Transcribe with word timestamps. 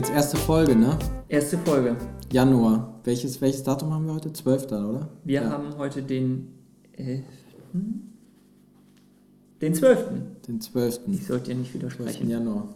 Jetzt 0.00 0.12
erste 0.12 0.38
Folge, 0.38 0.74
ne? 0.74 0.98
Erste 1.28 1.58
Folge. 1.58 1.94
Januar. 2.32 2.94
Welches, 3.04 3.38
welches 3.42 3.62
Datum 3.64 3.92
haben 3.92 4.06
wir 4.06 4.14
heute? 4.14 4.32
12. 4.32 4.64
oder? 4.72 5.10
Wir 5.24 5.42
Ja. 5.42 5.50
haben 5.50 5.76
heute 5.76 6.02
den 6.02 6.48
11. 6.96 7.22
Den 9.60 9.74
12. 9.74 10.08
Den 10.48 10.58
12. 10.62 11.00
Ich 11.06 11.26
sollte 11.26 11.50
ja 11.52 11.58
nicht 11.58 11.72
12. 11.72 11.74
widersprechen. 11.74 12.30
Januar. 12.30 12.68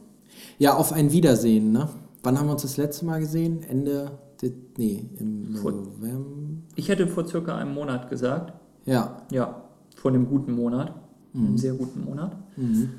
Ja, 0.58 0.74
auf 0.76 0.92
ein 0.92 1.12
Wiedersehen, 1.12 1.72
ne? 1.72 1.88
Wann 2.22 2.38
haben 2.38 2.46
wir 2.48 2.52
uns 2.52 2.60
das 2.60 2.76
letzte 2.76 3.06
Mal 3.06 3.20
gesehen? 3.20 3.62
Ende, 3.62 4.10
de- 4.42 4.52
nee, 4.76 5.06
im 5.18 5.50
November. 5.54 6.60
Ich 6.76 6.90
hätte 6.90 7.06
vor 7.06 7.26
circa 7.26 7.56
einem 7.56 7.72
Monat 7.72 8.10
gesagt. 8.10 8.52
Ja. 8.84 9.22
Ja, 9.32 9.62
vor 9.96 10.10
einem 10.10 10.28
guten 10.28 10.52
Monat. 10.54 10.92
Einem 11.32 11.56
sehr 11.56 11.72
guten 11.72 12.04
Monat. 12.04 12.36
Mhm. 12.58 12.90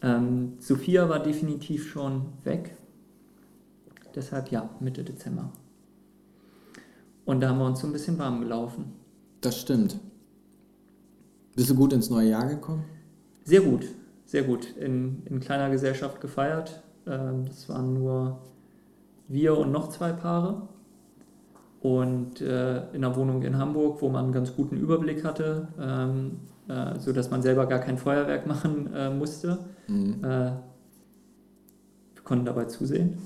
Ähm, 0.00 0.52
Sophia 0.60 1.10
war 1.10 1.22
definitiv 1.22 1.86
schon 1.88 2.22
weg. 2.42 2.74
Deshalb 4.14 4.50
ja, 4.50 4.68
Mitte 4.80 5.04
Dezember. 5.04 5.52
Und 7.24 7.40
da 7.40 7.50
haben 7.50 7.58
wir 7.58 7.66
uns 7.66 7.80
so 7.80 7.86
ein 7.86 7.92
bisschen 7.92 8.18
warm 8.18 8.40
gelaufen. 8.40 8.92
Das 9.40 9.58
stimmt. 9.58 9.98
Bist 11.54 11.70
du 11.70 11.74
gut 11.74 11.92
ins 11.92 12.10
neue 12.10 12.30
Jahr 12.30 12.46
gekommen? 12.46 12.84
Sehr 13.44 13.60
gut, 13.60 13.86
sehr 14.24 14.42
gut. 14.42 14.76
In, 14.76 15.22
in 15.26 15.40
kleiner 15.40 15.70
Gesellschaft 15.70 16.20
gefeiert. 16.20 16.82
Ähm, 17.06 17.46
das 17.46 17.68
waren 17.68 17.94
nur 17.94 18.40
wir 19.28 19.56
und 19.56 19.72
noch 19.72 19.88
zwei 19.90 20.12
Paare. 20.12 20.68
Und 21.80 22.40
äh, 22.40 22.88
in 22.92 23.04
einer 23.04 23.16
Wohnung 23.16 23.42
in 23.42 23.56
Hamburg, 23.56 24.02
wo 24.02 24.08
man 24.08 24.24
einen 24.24 24.32
ganz 24.32 24.54
guten 24.54 24.76
Überblick 24.76 25.24
hatte, 25.24 25.68
ähm, 25.80 26.40
äh, 26.68 26.98
sodass 26.98 27.30
man 27.30 27.42
selber 27.42 27.66
gar 27.66 27.78
kein 27.78 27.96
Feuerwerk 27.96 28.46
machen 28.48 28.92
äh, 28.94 29.10
musste. 29.10 29.58
Mhm. 29.88 30.22
Wir 30.22 30.62
konnten 32.22 32.44
dabei 32.44 32.66
zusehen. 32.66 33.18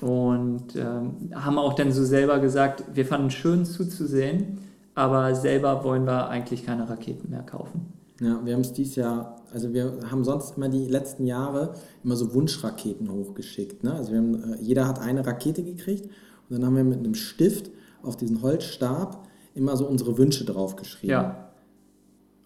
Und 0.00 0.74
ähm, 0.76 1.30
haben 1.34 1.58
auch 1.58 1.74
dann 1.74 1.92
so 1.92 2.04
selber 2.04 2.38
gesagt, 2.38 2.84
wir 2.94 3.06
fanden 3.06 3.28
es 3.28 3.34
schön 3.34 3.64
zuzusehen, 3.64 4.58
aber 4.94 5.34
selber 5.34 5.84
wollen 5.84 6.06
wir 6.06 6.28
eigentlich 6.28 6.64
keine 6.64 6.88
Raketen 6.88 7.30
mehr 7.30 7.42
kaufen. 7.42 7.92
Ja, 8.20 8.40
wir 8.44 8.54
haben 8.54 8.60
es 8.60 8.72
dieses 8.72 8.96
Jahr, 8.96 9.36
also 9.52 9.72
wir 9.72 9.98
haben 10.10 10.24
sonst 10.24 10.56
immer 10.56 10.68
die 10.68 10.86
letzten 10.86 11.26
Jahre 11.26 11.74
immer 12.04 12.16
so 12.16 12.34
Wunschraketen 12.34 13.10
hochgeschickt. 13.10 13.82
Ne? 13.82 13.94
Also 13.94 14.12
wir 14.12 14.18
haben, 14.18 14.52
äh, 14.52 14.56
jeder 14.60 14.86
hat 14.86 14.98
eine 15.00 15.26
Rakete 15.26 15.62
gekriegt 15.62 16.04
und 16.04 16.56
dann 16.56 16.66
haben 16.66 16.76
wir 16.76 16.84
mit 16.84 16.98
einem 16.98 17.14
Stift 17.14 17.70
auf 18.02 18.16
diesen 18.16 18.42
Holzstab 18.42 19.26
immer 19.54 19.76
so 19.76 19.86
unsere 19.86 20.18
Wünsche 20.18 20.44
draufgeschrieben. 20.44 21.10
Ja, 21.10 21.50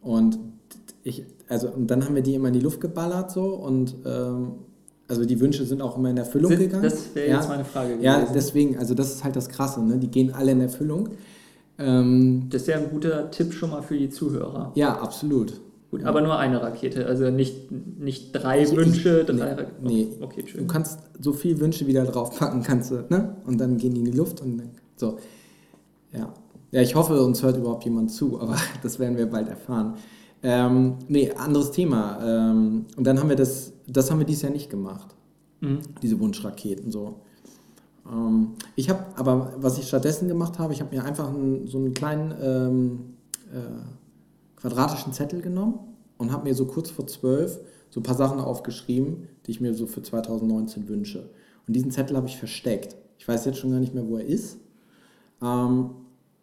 Und 0.01 0.39
ich, 1.03 1.25
also 1.49 1.69
und 1.71 1.89
dann 1.89 2.05
haben 2.05 2.15
wir 2.15 2.23
die 2.23 2.35
immer 2.35 2.49
in 2.49 2.55
die 2.55 2.61
Luft 2.61 2.81
geballert 2.81 3.31
so 3.31 3.55
und 3.55 3.97
ähm, 4.07 4.53
also 5.09 5.25
die 5.25 5.39
Wünsche 5.41 5.65
sind 5.65 5.83
auch 5.83 5.97
immer 5.99 6.11
in 6.11 6.17
Erfüllung 6.17 6.51
Sind- 6.51 6.61
gegangen. 6.61 6.83
das 6.85 7.15
wäre 7.15 7.29
ja. 7.29 7.37
jetzt 7.37 7.49
meine 7.49 7.65
Frage 7.65 7.89
gewesen. 7.91 8.05
Ja, 8.05 8.27
deswegen, 8.35 8.79
also 8.79 8.95
das 8.95 9.13
ist 9.15 9.25
halt 9.25 9.37
das 9.37 9.49
Krasse, 9.49 9.83
ne? 9.83 9.99
Die 9.99 10.09
gehen 10.09 10.33
alle 10.33 10.53
in 10.53 10.61
Erfüllung. 10.61 11.11
Ähm, 11.79 12.47
Das 12.51 12.63
ist 12.63 12.69
ja 12.69 12.77
ein 12.77 12.89
guter 12.91 13.31
Tipp 13.31 13.53
schon 13.53 13.71
mal 13.71 13.83
für 13.83 13.97
die 13.99 14.09
Zuhörer. 14.11 14.73
ja, 14.75 14.97
absolut. 14.99 15.55
Gut, 15.91 16.05
aber 16.05 16.23
nur 16.23 16.37
eine 16.39 16.61
Rakete, 16.61 17.07
also 17.07 17.31
nicht, 17.31 17.71
nicht 17.71 18.33
drei 18.33 18.63
ich- 18.63 18.75
Wünsche, 18.75 19.25
nee, 19.31 19.37
drei 19.39 19.53
Raketen. 19.53 19.87
nee. 19.87 20.09
Okay, 20.21 20.43
Du 20.43 20.49
schön. 20.49 20.67
kannst 20.67 20.99
so 21.21 21.33
viel 21.33 21.61
Wünsche 21.61 21.87
wieder 21.87 22.05
draufpacken, 22.05 22.63
kannst 22.65 22.91
du, 22.91 23.05
ne? 23.11 23.37
Und 23.47 23.61
dann 23.61 23.77
gehen 23.77 23.95
die 23.95 24.01
in 24.01 24.07
die 24.07 24.17
Luft 24.17 24.41
und 24.41 24.59
dann, 24.59 24.71
so. 24.97 25.19
Ja. 26.13 26.33
Ja, 26.73 26.81
ich 26.81 26.97
hoffe, 26.97 27.23
uns 27.23 27.43
hört 27.45 27.57
überhaupt 27.57 27.85
jemand 27.85 28.11
zu, 28.11 28.41
aber 28.41 28.57
das 28.83 28.99
werden 28.99 29.17
wir 29.17 29.27
bald 29.27 29.49
erfahren. 29.49 29.95
Ähm, 30.45 30.97
nee, 31.09 31.33
anderes 31.33 31.71
Thema. 31.73 32.19
Ähm, 32.23 32.85
und 32.97 33.05
dann 33.05 33.19
haben 33.19 33.31
wir 33.31 33.37
das, 33.37 33.73
das 33.87 34.11
haben 34.11 34.19
wir 34.19 34.27
dieses 34.27 34.43
Jahr 34.43 34.53
nicht 34.53 34.71
gemacht, 34.71 35.15
Mhm. 35.61 35.79
diese 36.03 36.21
Wunschraketen 36.21 36.93
so. 36.93 37.21
Ähm, 38.07 38.53
ich 38.77 38.91
habe, 38.91 39.05
aber 39.17 39.55
was 39.57 39.79
ich 39.79 39.89
stattdessen 39.89 40.29
gemacht 40.29 40.59
habe, 40.59 40.75
ich 40.75 40.81
habe 40.81 40.95
mir 40.95 41.03
einfach 41.05 41.29
einen, 41.29 41.67
so 41.67 41.79
einen 41.79 41.95
kleinen 41.95 42.35
ähm, 42.43 42.99
äh, 43.53 44.61
quadratischen 44.61 45.15
Zettel 45.15 45.41
genommen 45.41 45.79
und 46.19 46.31
habe 46.31 46.45
mir 46.45 46.55
so 46.55 46.67
kurz 46.67 46.91
vor 46.91 47.07
zwölf 47.07 47.59
so 47.89 48.01
ein 48.01 48.03
paar 48.03 48.17
Sachen 48.17 48.39
aufgeschrieben, 48.41 49.29
die 49.47 49.53
ich 49.53 49.61
mir 49.63 49.73
so 49.73 49.87
für 49.87 50.03
2019 50.03 50.89
wünsche. 50.89 51.31
Und 51.67 51.75
diesen 51.75 51.91
Zettel 51.91 52.17
habe 52.17 52.27
ich 52.27 52.37
versteckt. 52.37 52.97
Ich 53.19 53.27
weiß 53.27 53.47
jetzt 53.47 53.59
schon 53.59 53.71
gar 53.71 53.81
nicht 53.81 53.95
mehr, 53.95 54.07
wo 54.07 54.19
er 54.19 54.27
ist. 54.27 54.59
Ähm, 55.41 55.91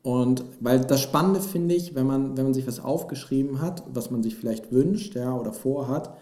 und 0.04 0.44
weil 0.60 0.80
das 0.80 1.02
Spannende 1.02 1.42
finde 1.42 1.76
ich, 1.76 1.94
wenn 1.94 2.08
man, 2.08 2.36
wenn 2.38 2.46
man 2.46 2.54
sich 2.54 2.68
was 2.68 2.80
aufgeschrieben 2.80 3.62
hat, 3.62 3.84
was 3.94 4.10
man 4.10 4.24
sich 4.24 4.36
vielleicht 4.36 4.72
wünscht 4.72 5.16
ja, 5.16 5.36
oder 5.36 5.54
vorhat, 5.54 6.16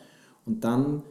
und 0.45 0.63
dann 0.63 1.03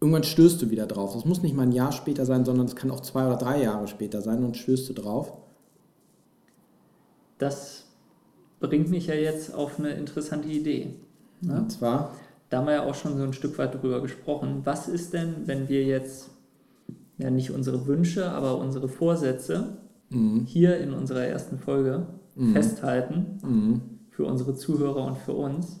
irgendwann 0.00 0.24
stößt 0.24 0.60
du 0.60 0.70
wieder 0.70 0.86
drauf. 0.86 1.14
Das 1.14 1.24
muss 1.24 1.42
nicht 1.42 1.56
mal 1.56 1.62
ein 1.62 1.72
Jahr 1.72 1.92
später 1.92 2.26
sein, 2.26 2.44
sondern 2.44 2.66
es 2.66 2.76
kann 2.76 2.90
auch 2.90 3.00
zwei 3.00 3.26
oder 3.26 3.36
drei 3.36 3.62
Jahre 3.62 3.88
später 3.88 4.20
sein 4.20 4.44
und 4.44 4.56
stößt 4.56 4.88
du 4.88 4.92
drauf. 4.92 5.32
Das 7.38 7.84
bringt 8.60 8.90
mich 8.90 9.06
ja 9.06 9.14
jetzt 9.14 9.54
auf 9.54 9.78
eine 9.78 9.90
interessante 9.90 10.48
Idee. 10.48 10.94
Ne? 11.40 11.58
Und 11.58 11.70
zwar, 11.70 12.12
Da 12.50 12.58
haben 12.58 12.66
wir 12.66 12.74
ja 12.74 12.84
auch 12.84 12.94
schon 12.94 13.16
so 13.16 13.22
ein 13.22 13.32
Stück 13.32 13.58
weit 13.58 13.80
drüber 13.80 14.00
gesprochen. 14.00 14.62
Was 14.64 14.88
ist 14.88 15.12
denn, 15.12 15.46
wenn 15.46 15.68
wir 15.68 15.84
jetzt 15.84 16.30
ja 17.18 17.30
nicht 17.30 17.50
unsere 17.50 17.86
Wünsche, 17.86 18.30
aber 18.30 18.58
unsere 18.58 18.88
Vorsätze 18.88 19.76
mhm, 20.10 20.44
hier 20.44 20.78
in 20.78 20.92
unserer 20.92 21.24
ersten 21.24 21.58
Folge 21.58 22.06
Mhm. 22.34 22.52
festhalten 22.52 23.38
mhm, 23.42 23.80
für 24.10 24.24
unsere 24.24 24.54
Zuhörer 24.54 25.04
und 25.04 25.18
für 25.18 25.32
uns 25.32 25.80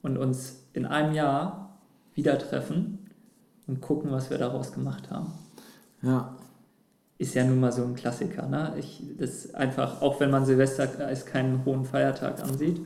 und 0.00 0.16
uns 0.16 0.64
in 0.72 0.86
einem 0.86 1.14
Jahr 1.14 1.78
wieder 2.14 2.38
treffen 2.38 2.98
und 3.66 3.82
gucken, 3.82 4.10
was 4.10 4.30
wir 4.30 4.38
daraus 4.38 4.72
gemacht 4.72 5.10
haben. 5.10 5.32
ja, 6.02 6.34
Ist 7.18 7.34
ja 7.34 7.44
nun 7.44 7.60
mal 7.60 7.72
so 7.72 7.84
ein 7.84 7.94
Klassiker. 7.94 8.48
Ne? 8.48 8.72
Ich, 8.78 9.02
das 9.18 9.54
einfach, 9.54 10.00
auch 10.00 10.18
wenn 10.18 10.30
man 10.30 10.46
Silvester 10.46 10.88
als 11.06 11.26
keinen 11.26 11.64
hohen 11.66 11.84
Feiertag 11.84 12.42
ansieht, 12.42 12.80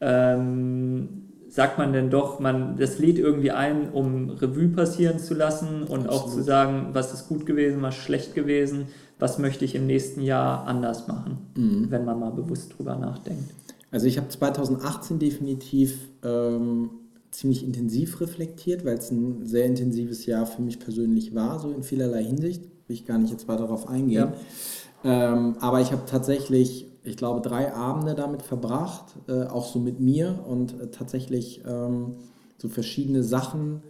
ähm, 0.00 1.24
sagt 1.48 1.78
man 1.78 1.92
denn 1.92 2.10
doch, 2.10 2.40
man, 2.40 2.76
das 2.76 2.98
lädt 2.98 3.18
irgendwie 3.18 3.50
ein, 3.50 3.90
um 3.90 4.30
Revue 4.30 4.68
passieren 4.68 5.18
zu 5.18 5.34
lassen 5.34 5.82
und 5.82 6.08
auch 6.08 6.22
Absolut. 6.24 6.34
zu 6.34 6.42
sagen, 6.42 6.88
was 6.92 7.12
ist 7.12 7.28
gut 7.28 7.46
gewesen, 7.46 7.82
was 7.82 7.94
schlecht 7.96 8.34
gewesen, 8.34 8.86
was 9.18 9.38
möchte 9.38 9.64
ich 9.64 9.74
im 9.74 9.86
nächsten 9.86 10.22
Jahr 10.22 10.66
anders 10.66 11.08
machen, 11.08 11.38
mhm. 11.56 11.90
wenn 11.90 12.04
man 12.04 12.20
mal 12.20 12.30
bewusst 12.30 12.74
drüber 12.76 12.96
nachdenkt. 12.96 13.54
Also 13.90 14.06
ich 14.06 14.18
habe 14.18 14.28
2018 14.28 15.18
definitiv 15.18 16.08
ähm, 16.22 16.90
ziemlich 17.30 17.64
intensiv 17.64 18.20
reflektiert, 18.20 18.84
weil 18.84 18.98
es 18.98 19.10
ein 19.10 19.46
sehr 19.46 19.66
intensives 19.66 20.26
Jahr 20.26 20.46
für 20.46 20.62
mich 20.62 20.78
persönlich 20.78 21.34
war, 21.34 21.58
so 21.58 21.70
in 21.70 21.82
vielerlei 21.82 22.24
Hinsicht. 22.24 22.62
Will 22.86 22.94
ich 22.94 23.06
gar 23.06 23.18
nicht 23.18 23.30
jetzt 23.30 23.48
weiter 23.48 23.64
darauf 23.64 23.88
eingehen. 23.88 24.32
Ähm, 25.04 25.56
aber 25.60 25.80
ich 25.80 25.92
habe 25.92 26.02
tatsächlich, 26.06 26.86
ich 27.04 27.16
glaube, 27.16 27.46
drei 27.46 27.72
Abende 27.72 28.14
damit 28.14 28.42
verbracht, 28.42 29.14
äh, 29.28 29.44
auch 29.44 29.66
so 29.66 29.78
mit 29.78 30.00
mir 30.00 30.44
und 30.46 30.80
äh, 30.80 30.90
tatsächlich 30.90 31.62
ähm, 31.66 32.16
so 32.56 32.68
verschiedene 32.68 33.22
Sachen 33.22 33.82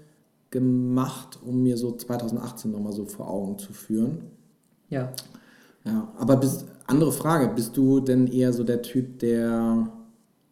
gemacht, 0.50 1.38
um 1.44 1.62
mir 1.62 1.76
so 1.76 1.92
2018 1.92 2.70
nochmal 2.70 2.92
so 2.92 3.06
vor 3.06 3.30
Augen 3.30 3.58
zu 3.58 3.72
führen. 3.72 4.22
Ja, 4.90 5.12
Ja, 5.84 6.12
aber 6.18 6.36
bist, 6.36 6.66
andere 6.86 7.12
Frage, 7.12 7.48
bist 7.54 7.76
du 7.76 8.00
denn 8.00 8.26
eher 8.26 8.52
so 8.52 8.64
der 8.64 8.82
Typ, 8.82 9.18
der 9.20 9.88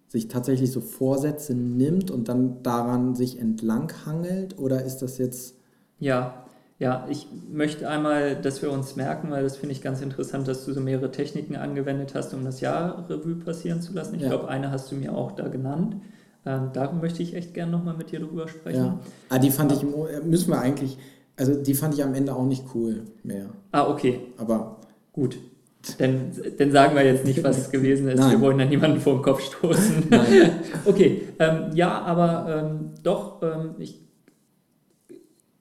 sich 0.09 0.29
tatsächlich 0.29 0.73
so 0.73 0.81
Vorsätze 0.81 1.55
nimmt 1.55 2.11
und 2.11 2.29
dann 2.29 2.63
daran 2.63 3.15
sich 3.15 3.39
entlanghangelt? 3.39 4.59
Oder 4.59 4.85
ist 4.85 4.99
das 4.99 5.19
jetzt, 5.19 5.57
Ja, 5.99 6.45
ja, 6.79 7.07
ich 7.11 7.27
möchte 7.51 7.89
einmal, 7.89 8.37
dass 8.41 8.61
wir 8.63 8.71
uns 8.71 8.97
merken, 8.97 9.31
weil 9.31 9.43
das 9.43 9.57
finde 9.57 9.73
ich 9.75 9.81
ganz 9.83 10.03
interessant, 10.03 10.47
dass 10.47 10.65
du 10.67 10.73
so 10.73 10.81
mehrere 10.81 11.11
Techniken 11.11 11.57
angewendet 11.57 12.15
hast, 12.15 12.35
um 12.35 12.45
das 12.45 12.61
Jahr 12.61 13.09
Revue 13.09 13.37
passieren 13.37 13.81
zu 13.81 13.93
lassen. 13.95 14.15
Ich 14.17 14.23
Ja. 14.23 14.29
glaube, 14.29 14.49
eine 14.49 14.71
hast 14.71 14.91
du 14.93 14.97
mir 14.97 15.15
auch 15.17 15.33
da 15.33 15.49
genannt. 15.49 15.97
Ähm, 16.45 16.71
darum 16.75 17.01
möchte 17.01 17.23
ich 17.23 17.35
echt 17.35 17.55
gerne 17.55 17.73
nochmal 17.73 17.97
mit 17.97 18.11
dir 18.13 18.21
drüber 18.21 18.47
sprechen. 18.49 18.87
ja, 18.87 19.01
ah, 19.29 19.39
die 19.39 19.51
fand 19.51 19.73
ich, 19.73 19.83
äh, 19.83 20.21
müssen 20.25 20.51
wir 20.51 20.61
eigentlich, 20.61 20.99
also 21.37 21.55
die 21.55 21.75
fand 21.75 21.95
ich 21.95 22.03
am 22.03 22.15
Ende 22.15 22.35
auch 22.35 22.47
nicht 22.47 22.65
cool 22.75 23.03
mehr. 23.23 23.51
Ah, 23.73 23.89
okay, 23.89 24.21
Aber 24.39 24.81
gut. 25.13 25.39
Dann, 25.99 26.33
dann 26.59 26.73
sagen 26.73 26.97
wir 26.97 27.05
jetzt 27.05 27.25
nicht, 27.25 27.45
was 27.45 27.59
es 27.59 27.71
gewesen 27.71 28.09
ist. 28.09 28.19
Nein. 28.19 28.33
Wir 28.33 28.41
wollen 28.41 28.59
da 28.59 28.65
niemanden 28.65 29.01
vor 29.01 29.15
den 29.15 29.23
Kopf 29.23 29.41
stoßen. 29.41 30.07
Nein. 30.11 30.51
okay, 30.85 31.23
ähm, 31.39 31.71
ja, 31.75 32.01
aber 32.01 32.47
ähm, 32.49 32.91
doch, 33.05 33.41
ähm, 33.43 33.77
ich, 33.79 34.01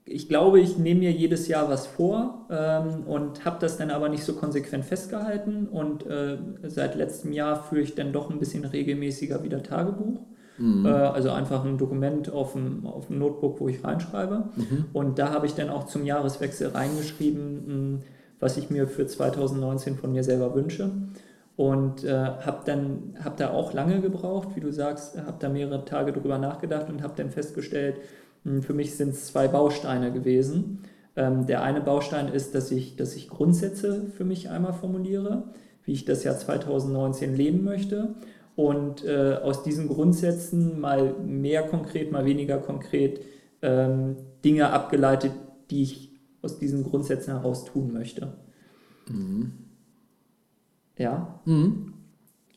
ich 0.06 0.28
glaube, 0.28 0.60
ich 0.60 0.80
nehme 0.80 1.02
mir 1.02 1.12
jedes 1.12 1.48
Jahr 1.48 1.70
was 1.70 1.86
vor 1.86 2.48
ähm, 2.50 3.04
und 3.06 3.46
habe 3.46 3.58
das 3.60 3.78
dann 3.78 3.92
aber 3.92 4.10
nicht 4.10 4.24
so 4.24 4.34
konsequent 4.34 4.86
festgehalten. 4.86 5.68
Und 5.68 6.08
äh, 6.08 6.38
seit 6.64 6.96
letztem 6.96 7.32
Jahr 7.32 7.64
führe 7.64 7.82
ich 7.82 7.94
dann 7.94 8.12
doch 8.12 8.32
ein 8.32 8.40
bisschen 8.40 8.66
regelmäßiger 8.66 9.44
wieder 9.44 9.62
Tagebuch. 9.62 10.22
Mhm. 10.58 10.86
Äh, 10.86 10.90
also 10.90 11.32
einfach 11.32 11.66
ein 11.66 11.78
Dokument 11.78 12.32
auf 12.32 12.54
dem, 12.54 12.86
auf 12.86 13.08
dem 13.08 13.20
Notebook, 13.20 13.60
wo 13.60 13.68
ich 13.68 13.84
reinschreibe. 13.84 14.50
Mhm. 14.56 14.86
Und 14.94 15.20
da 15.20 15.32
habe 15.32 15.46
ich 15.46 15.56
dann 15.56 15.70
auch 15.70 15.86
zum 15.86 16.06
Jahreswechsel 16.06 16.70
reingeschrieben, 16.70 17.96
mh, 17.96 18.00
was 18.40 18.58
ich 18.58 18.70
mir 18.70 18.88
für 18.88 19.08
2019 19.08 19.96
von 19.98 20.12
mir 20.12 20.24
selber 20.24 20.56
wünsche. 20.56 20.92
Und 21.58 22.04
äh, 22.04 22.12
habe 22.12 22.60
dann 22.66 23.16
hab 23.24 23.38
da 23.38 23.52
auch 23.52 23.74
lange 23.74 24.02
gebraucht, 24.02 24.50
wie 24.56 24.60
du 24.60 24.72
sagst, 24.72 25.18
habe 25.18 25.38
da 25.40 25.48
mehrere 25.48 25.86
Tage 25.86 26.12
drüber 26.12 26.38
nachgedacht 26.38 26.90
und 26.90 27.02
habe 27.02 27.14
dann 27.16 27.30
festgestellt, 27.30 27.96
mh, 28.44 28.62
für 28.62 28.74
mich 28.74 28.96
sind 28.96 29.10
es 29.10 29.28
zwei 29.28 29.48
Bausteine 29.48 30.12
gewesen. 30.12 30.80
Ähm, 31.16 31.46
der 31.46 31.64
eine 31.64 31.80
Baustein 31.80 32.28
ist, 32.28 32.56
dass 32.56 32.72
ich, 32.72 32.98
dass 32.98 33.16
ich 33.16 33.30
Grundsätze 33.30 34.08
für 34.18 34.26
mich 34.26 34.50
einmal 34.50 34.74
formuliere, 34.74 35.44
wie 35.86 35.94
ich 35.94 36.04
das 36.04 36.24
Jahr 36.24 36.38
2019 36.38 37.36
leben 37.36 37.64
möchte. 37.64 38.16
Und 38.56 39.04
äh, 39.04 39.38
aus 39.44 39.64
diesen 39.64 39.88
Grundsätzen 39.88 40.80
mal 40.80 41.14
mehr 41.20 41.64
konkret, 41.64 42.12
mal 42.12 42.26
weniger 42.26 42.58
konkret 42.58 43.22
ähm, 43.62 44.16
Dinge 44.46 44.70
abgeleitet, 44.70 45.32
die 45.70 45.84
ich 45.84 46.12
aus 46.42 46.58
diesen 46.58 46.84
Grundsätzen 46.84 47.34
heraus 47.34 47.66
tun 47.66 47.92
möchte. 47.92 48.34
Mhm. 49.10 49.54
Ja. 50.98 51.42
Mhm. 51.46 51.94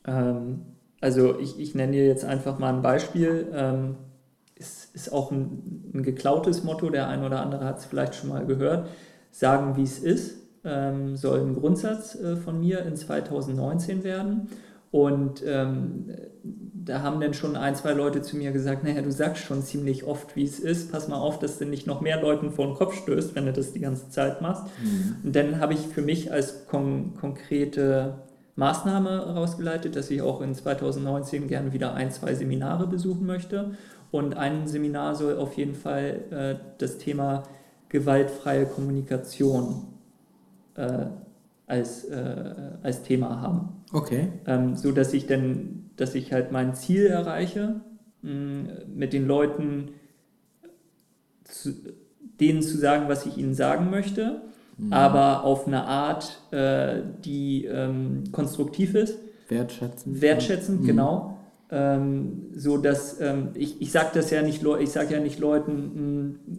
Ähm, 0.05 0.61
also 1.01 1.39
ich, 1.39 1.59
ich 1.59 1.75
nenne 1.75 1.93
dir 1.93 2.05
jetzt 2.05 2.25
einfach 2.25 2.59
mal 2.59 2.73
ein 2.73 2.81
Beispiel. 2.81 3.47
Ähm, 3.53 3.95
ist, 4.55 4.93
ist 4.93 5.11
auch 5.11 5.31
ein, 5.31 5.91
ein, 5.93 6.03
geklautes 6.03 6.63
Motto, 6.63 6.89
der 6.89 7.07
ein 7.07 7.23
oder 7.23 7.41
andere 7.41 7.65
hat 7.65 7.79
es 7.79 7.85
vielleicht 7.85 8.15
schon 8.15 8.29
mal 8.29 8.45
gehört. 8.45 8.89
Sagen, 9.31 9.77
wie 9.77 9.83
es 9.83 9.99
ist, 9.99 10.37
ähm, 10.65 11.15
soll 11.15 11.39
ein 11.39 11.55
Grundsatz 11.55 12.15
äh, 12.15 12.35
von 12.35 12.59
mir 12.59 12.81
in 12.81 12.95
2019 12.95 14.03
werden. 14.03 14.49
Und 14.91 15.43
ähm, 15.45 16.05
da 16.43 17.01
haben 17.01 17.21
dann 17.21 17.35
schon 17.35 17.55
ein, 17.55 17.75
zwei 17.75 17.93
Leute 17.93 18.21
zu 18.21 18.35
mir 18.37 18.51
gesagt, 18.51 18.83
naja, 18.83 19.01
du 19.01 19.11
sagst 19.11 19.43
schon 19.43 19.61
ziemlich 19.61 20.05
oft, 20.05 20.35
wie 20.35 20.43
es 20.43 20.59
ist, 20.59 20.91
pass 20.91 21.07
mal 21.07 21.17
auf, 21.17 21.37
dass 21.37 21.59
du 21.59 21.65
nicht 21.65 21.85
noch 21.85 22.01
mehr 22.01 22.19
Leuten 22.19 22.51
vor 22.51 22.65
den 22.65 22.75
Kopf 22.75 22.95
stößt, 22.95 23.35
wenn 23.35 23.45
du 23.45 23.53
das 23.53 23.73
die 23.73 23.79
ganze 23.79 24.09
Zeit 24.09 24.41
machst. 24.41 24.63
Mhm. 24.81 25.17
Und 25.23 25.35
dann 25.35 25.59
habe 25.59 25.73
ich 25.73 25.79
für 25.79 26.01
mich 26.01 26.31
als 26.31 26.65
kon 26.65 27.13
konkrete 27.19 28.15
Maßnahme 28.55 29.27
herausgeleitet, 29.27 29.95
dass 29.95 30.09
ich 30.09 30.21
auch 30.21 30.41
in 30.41 30.55
2019 30.55 31.47
gerne 31.47 31.71
wieder 31.71 31.93
ein, 31.93 32.11
zwei 32.11 32.33
Seminare 32.33 32.87
besuchen 32.87 33.25
möchte. 33.25 33.71
Und 34.11 34.35
ein 34.35 34.67
Seminar 34.67 35.15
soll 35.15 35.37
auf 35.37 35.55
jeden 35.55 35.75
Fall 35.75 36.19
äh, 36.31 36.55
das 36.79 36.97
Thema 36.97 37.43
gewaltfreie 37.89 38.65
Kommunikation 38.65 39.87
äh, 40.75 41.05
als, 41.69 42.03
äh, 42.05 42.53
als 42.81 43.03
Thema 43.03 43.41
haben. 43.41 43.83
Okay. 43.93 44.29
Ähm, 44.47 44.75
so 44.75 44.91
dass 44.91 45.13
ich 45.13 45.27
dann, 45.27 45.91
dass 45.95 46.15
ich 46.15 46.33
halt 46.33 46.51
mein 46.51 46.75
Ziel 46.75 47.05
erreiche, 47.05 47.81
mh, 48.21 48.85
mit 48.93 49.13
den 49.13 49.27
Leuten 49.27 49.91
zu, 51.43 51.71
denen 52.39 52.61
zu 52.61 52.77
sagen, 52.77 53.07
was 53.07 53.25
ich 53.25 53.37
ihnen 53.37 53.53
sagen 53.53 53.89
möchte, 53.89 54.41
mhm. 54.77 54.91
aber 54.91 55.43
auf 55.43 55.67
eine 55.67 55.85
Art, 55.85 56.41
äh, 56.51 57.01
die 57.23 57.65
ähm, 57.65 58.23
konstruktiv 58.31 58.95
ist. 58.95 59.19
Wertschätzend. 59.47 60.21
Wertschätzend, 60.21 60.81
mhm. 60.81 60.85
genau. 60.85 61.37
Ähm, 61.71 62.47
so 62.55 62.77
dass 62.77 63.21
ähm, 63.21 63.49
ich, 63.53 63.79
ich 63.79 63.91
sage 63.91 64.09
das 64.15 64.31
ja 64.31 64.41
nicht, 64.41 64.63
ich 64.63 64.89
sage 64.89 65.13
ja 65.13 65.19
nicht 65.19 65.37
Leuten, 65.39 65.75
mh, 65.75 66.57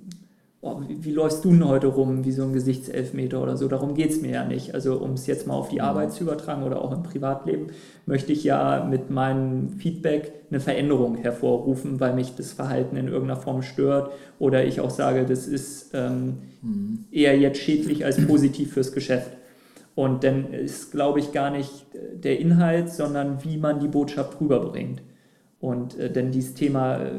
oh, 0.62 0.81
wie, 0.87 1.05
wie, 1.05 1.12
läufst 1.12 1.45
du 1.45 1.51
denn 1.51 1.67
heute 1.67 1.87
rum, 1.87 2.25
wie 2.25 2.33
so 2.33 2.43
ein 2.43 2.53
Gesichtselfmeter 2.53 3.43
oder 3.43 3.57
so. 3.57 3.69
Darum 3.69 3.95
geht 3.95 4.11
es 4.11 4.21
mir 4.21 4.31
ja 4.31 4.45
nicht. 4.45 4.75
Also 4.75 4.99
um 4.99 5.12
es 5.12 5.27
jetzt 5.27 5.47
mal 5.47 5.55
auf 5.55 5.69
die 5.69 5.77
mhm. 5.77 5.83
Arbeit 5.83 6.12
zu 6.12 6.25
übertragen 6.25 6.62
oder 6.62 6.83
auch 6.83 6.93
im 6.93 7.03
Privatleben, 7.03 7.69
möchte 8.07 8.33
ich 8.33 8.45
ja 8.45 8.85
mit 8.85 9.11
meinem 9.11 9.71
Feedback 9.71 10.33
eine 10.51 10.61
Veränderung 10.61 11.17
hervorrufen, 11.17 12.01
weil 12.01 12.15
mich 12.15 12.35
das 12.37 12.53
Verhalten 12.53 12.97
in 12.97 13.09
irgendeiner 13.09 13.41
Form 13.41 13.62
stört 13.62 14.12
oder 14.39 14.65
ich 14.65 14.81
auch 14.81 14.91
sage, 14.91 15.25
das 15.25 15.47
ist 15.47 15.93
ähm, 15.95 16.39
mhm. 16.63 17.05
eher 17.11 17.39
jetzt 17.39 17.61
schädlich 17.61 18.05
als 18.05 18.25
positiv 18.27 18.73
fürs 18.75 18.93
Geschäft. 18.93 19.31
Und 19.95 20.25
dann 20.25 20.53
ist, 20.53 20.93
glaube 20.93 21.19
ich, 21.19 21.33
gar 21.33 21.51
nicht 21.51 21.87
der 22.15 22.39
Inhalt, 22.39 22.91
sondern 22.91 23.45
wie 23.45 23.56
man 23.56 23.81
die 23.81 23.89
Botschaft 23.89 24.41
rüberbringt. 24.41 25.03
Und 25.61 25.99
äh, 25.99 26.11
denn 26.11 26.33
dieses 26.33 26.55
Thema 26.55 26.97
äh, 26.97 27.11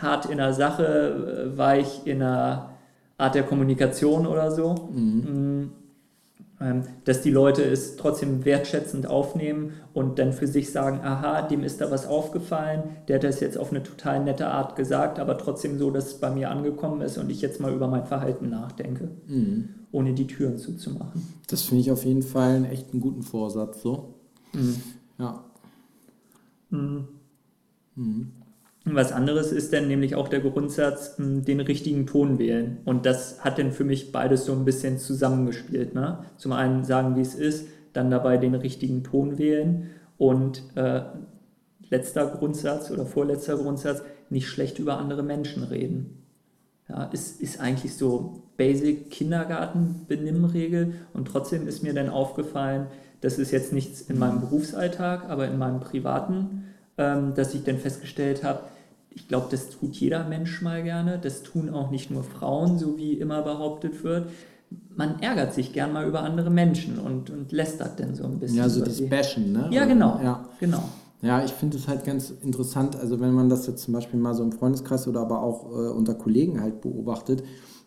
hart 0.00 0.26
in 0.26 0.38
der 0.38 0.54
Sache, 0.54 1.52
äh, 1.54 1.58
weich 1.58 2.06
in 2.06 2.20
der 2.20 2.69
Art 3.20 3.34
der 3.34 3.42
Kommunikation 3.44 4.26
oder 4.26 4.50
so. 4.50 4.88
Mhm. 4.92 5.62
Mm, 5.62 5.72
ähm, 6.62 6.82
dass 7.04 7.22
die 7.22 7.30
Leute 7.30 7.62
es 7.62 7.96
trotzdem 7.96 8.44
wertschätzend 8.44 9.06
aufnehmen 9.06 9.72
und 9.94 10.18
dann 10.18 10.34
für 10.34 10.46
sich 10.46 10.70
sagen, 10.72 11.00
aha, 11.02 11.42
dem 11.42 11.64
ist 11.64 11.80
da 11.80 11.90
was 11.90 12.06
aufgefallen, 12.06 12.82
der 13.08 13.16
hat 13.16 13.24
das 13.24 13.40
jetzt 13.40 13.56
auf 13.56 13.70
eine 13.70 13.82
total 13.82 14.22
nette 14.22 14.46
Art 14.48 14.76
gesagt, 14.76 15.18
aber 15.18 15.38
trotzdem 15.38 15.78
so, 15.78 15.90
dass 15.90 16.08
es 16.08 16.14
bei 16.20 16.30
mir 16.30 16.50
angekommen 16.50 17.00
ist 17.00 17.16
und 17.16 17.30
ich 17.30 17.40
jetzt 17.40 17.60
mal 17.60 17.72
über 17.72 17.88
mein 17.88 18.04
Verhalten 18.04 18.50
nachdenke, 18.50 19.08
mhm. 19.26 19.70
ohne 19.90 20.12
die 20.12 20.26
Türen 20.26 20.58
zuzumachen. 20.58 21.22
Das 21.48 21.62
finde 21.62 21.80
ich 21.80 21.90
auf 21.90 22.04
jeden 22.04 22.22
Fall 22.22 22.56
einen 22.56 22.64
echt 22.66 22.92
einen 22.92 23.00
guten 23.00 23.22
Vorsatz, 23.22 23.80
so. 23.80 24.16
Mhm. 24.52 24.82
Ja. 25.18 25.44
Mhm. 26.68 27.08
Was 28.94 29.12
anderes 29.12 29.52
ist 29.52 29.72
dann 29.72 29.88
nämlich 29.88 30.14
auch 30.14 30.28
der 30.28 30.40
Grundsatz, 30.40 31.16
hm, 31.18 31.44
den 31.44 31.60
richtigen 31.60 32.06
Ton 32.06 32.38
wählen. 32.38 32.78
Und 32.84 33.06
das 33.06 33.44
hat 33.44 33.58
dann 33.58 33.72
für 33.72 33.84
mich 33.84 34.12
beides 34.12 34.44
so 34.44 34.52
ein 34.52 34.64
bisschen 34.64 34.98
zusammengespielt. 34.98 35.94
Ne? 35.94 36.24
Zum 36.36 36.52
einen 36.52 36.84
sagen, 36.84 37.16
wie 37.16 37.20
es 37.20 37.34
ist, 37.34 37.68
dann 37.92 38.10
dabei 38.10 38.36
den 38.36 38.54
richtigen 38.54 39.02
Ton 39.02 39.38
wählen 39.38 39.90
und 40.16 40.62
äh, 40.76 41.02
letzter 41.88 42.26
Grundsatz 42.26 42.90
oder 42.90 43.04
vorletzter 43.06 43.56
Grundsatz, 43.56 44.02
nicht 44.28 44.46
schlecht 44.46 44.78
über 44.78 44.98
andere 44.98 45.24
Menschen 45.24 45.64
reden. 45.64 46.22
Ja, 46.88 47.04
ist, 47.04 47.40
ist 47.40 47.60
eigentlich 47.60 47.96
so 47.96 48.42
Basic 48.56 49.10
Kindergarten-Benimmregel 49.10 50.94
und 51.12 51.26
trotzdem 51.26 51.66
ist 51.66 51.82
mir 51.82 51.94
dann 51.94 52.08
aufgefallen, 52.08 52.86
das 53.20 53.38
ist 53.38 53.50
jetzt 53.50 53.72
nichts 53.72 54.02
in 54.02 54.18
meinem 54.18 54.40
Berufsalltag, 54.40 55.28
aber 55.28 55.48
in 55.48 55.58
meinem 55.58 55.80
privaten 55.80 56.64
ähm, 57.00 57.34
dass 57.34 57.54
ich 57.54 57.64
dann 57.64 57.78
festgestellt 57.78 58.44
habe, 58.44 58.60
ich 59.12 59.28
glaube, 59.28 59.46
das 59.50 59.70
tut 59.70 59.96
jeder 59.96 60.24
Mensch 60.28 60.62
mal 60.62 60.82
gerne. 60.82 61.18
Das 61.18 61.42
tun 61.42 61.70
auch 61.70 61.90
nicht 61.90 62.10
nur 62.10 62.22
Frauen, 62.22 62.78
so 62.78 62.96
wie 62.96 63.14
immer 63.14 63.42
behauptet 63.42 64.04
wird. 64.04 64.30
Man 64.96 65.20
ärgert 65.20 65.52
sich 65.52 65.72
gern 65.72 65.92
mal 65.92 66.06
über 66.06 66.22
andere 66.22 66.50
Menschen 66.50 66.98
und, 66.98 67.28
und 67.30 67.50
lästert 67.50 67.98
dann 67.98 68.14
so 68.14 68.24
ein 68.24 68.38
bisschen. 68.38 68.58
Ja, 68.58 68.68
so 68.68 68.84
das 68.84 69.00
Bashen, 69.08 69.52
ne? 69.52 69.68
Ja, 69.72 69.84
genau. 69.84 70.20
Ja, 70.22 70.48
genau. 70.60 70.84
Ja, 71.22 71.44
ich 71.44 71.50
finde 71.50 71.76
es 71.76 71.86
halt 71.86 72.04
ganz 72.04 72.30
interessant, 72.30 72.96
also 72.96 73.20
wenn 73.20 73.34
man 73.34 73.50
das 73.50 73.66
jetzt 73.66 73.82
zum 73.82 73.92
Beispiel 73.92 74.18
mal 74.18 74.34
so 74.34 74.42
im 74.42 74.52
Freundeskreis 74.52 75.06
oder 75.06 75.20
aber 75.20 75.42
auch 75.42 75.66
äh, 75.66 75.90
unter 75.90 76.14
Kollegen 76.14 76.62
halt 76.62 76.80
beobachtet, 76.80 77.42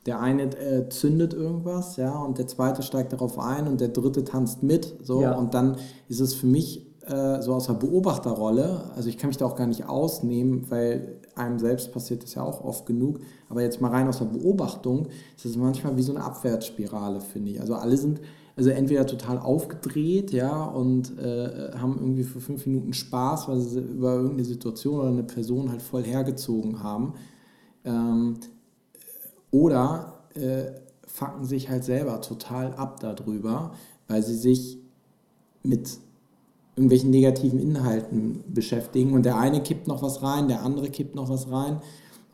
der 0.05 0.19
eine 0.19 0.43
äh, 0.43 0.89
zündet 0.89 1.33
irgendwas, 1.33 1.95
ja, 1.95 2.15
und 2.15 2.37
der 2.37 2.45
zweite 2.45 2.83
steigt 2.83 3.11
darauf 3.11 3.39
ein 3.39 3.67
und 3.67 3.81
der 3.81 3.87
dritte 3.87 4.23
tanzt 4.23 4.61
mit, 4.61 4.97
so, 5.01 5.21
ja. 5.21 5.33
und 5.33 5.55
dann 5.55 5.77
ist 6.09 6.19
es 6.19 6.35
für 6.35 6.45
mich 6.45 6.92
äh, 7.05 7.41
so 7.41 7.53
aus 7.53 7.67
der 7.67 7.73
Beobachterrolle, 7.73 8.91
also 8.95 9.09
ich 9.09 9.17
kann 9.17 9.29
mich 9.29 9.37
da 9.37 9.45
auch 9.45 9.55
gar 9.55 9.67
nicht 9.67 9.87
ausnehmen, 9.87 10.65
weil 10.69 11.19
einem 11.35 11.59
selbst 11.59 11.91
passiert 11.91 12.23
das 12.23 12.35
ja 12.35 12.43
auch 12.43 12.63
oft 12.63 12.85
genug, 12.85 13.19
aber 13.49 13.61
jetzt 13.61 13.81
mal 13.81 13.91
rein 13.91 14.07
aus 14.07 14.19
der 14.19 14.25
Beobachtung, 14.25 15.07
ist 15.35 15.45
das 15.45 15.55
manchmal 15.55 15.97
wie 15.97 16.01
so 16.01 16.15
eine 16.15 16.23
Abwärtsspirale, 16.23 17.21
finde 17.21 17.51
ich. 17.51 17.61
Also 17.61 17.75
alle 17.75 17.97
sind 17.97 18.21
also 18.55 18.69
entweder 18.69 19.05
total 19.07 19.39
aufgedreht, 19.39 20.31
ja, 20.31 20.63
und 20.65 21.17
äh, 21.17 21.71
haben 21.75 21.97
irgendwie 21.99 22.23
für 22.23 22.39
fünf 22.39 22.65
Minuten 22.67 22.93
Spaß, 22.93 23.47
weil 23.47 23.59
sie 23.59 23.79
über 23.79 24.13
irgendeine 24.13 24.45
Situation 24.45 24.99
oder 24.99 25.09
eine 25.09 25.23
Person 25.23 25.71
halt 25.71 25.81
voll 25.81 26.03
hergezogen 26.03 26.83
haben. 26.83 27.15
Ähm, 27.83 28.35
oder 29.49 30.19
äh, 30.35 30.65
fucken 31.07 31.45
sich 31.45 31.69
halt 31.69 31.83
selber 31.83 32.21
total 32.21 32.73
ab 32.73 32.99
darüber, 32.99 33.73
weil 34.07 34.21
sie 34.21 34.35
sich 34.35 34.79
mit 35.63 35.97
irgendwelchen 36.75 37.11
negativen 37.11 37.59
Inhalten 37.59 38.43
beschäftigen. 38.47 39.13
Und 39.13 39.25
der 39.25 39.37
eine 39.37 39.61
kippt 39.61 39.87
noch 39.87 40.01
was 40.01 40.23
rein, 40.23 40.47
der 40.47 40.63
andere 40.63 40.89
kippt 40.89 41.15
noch 41.15 41.29
was 41.29 41.51
rein. 41.51 41.81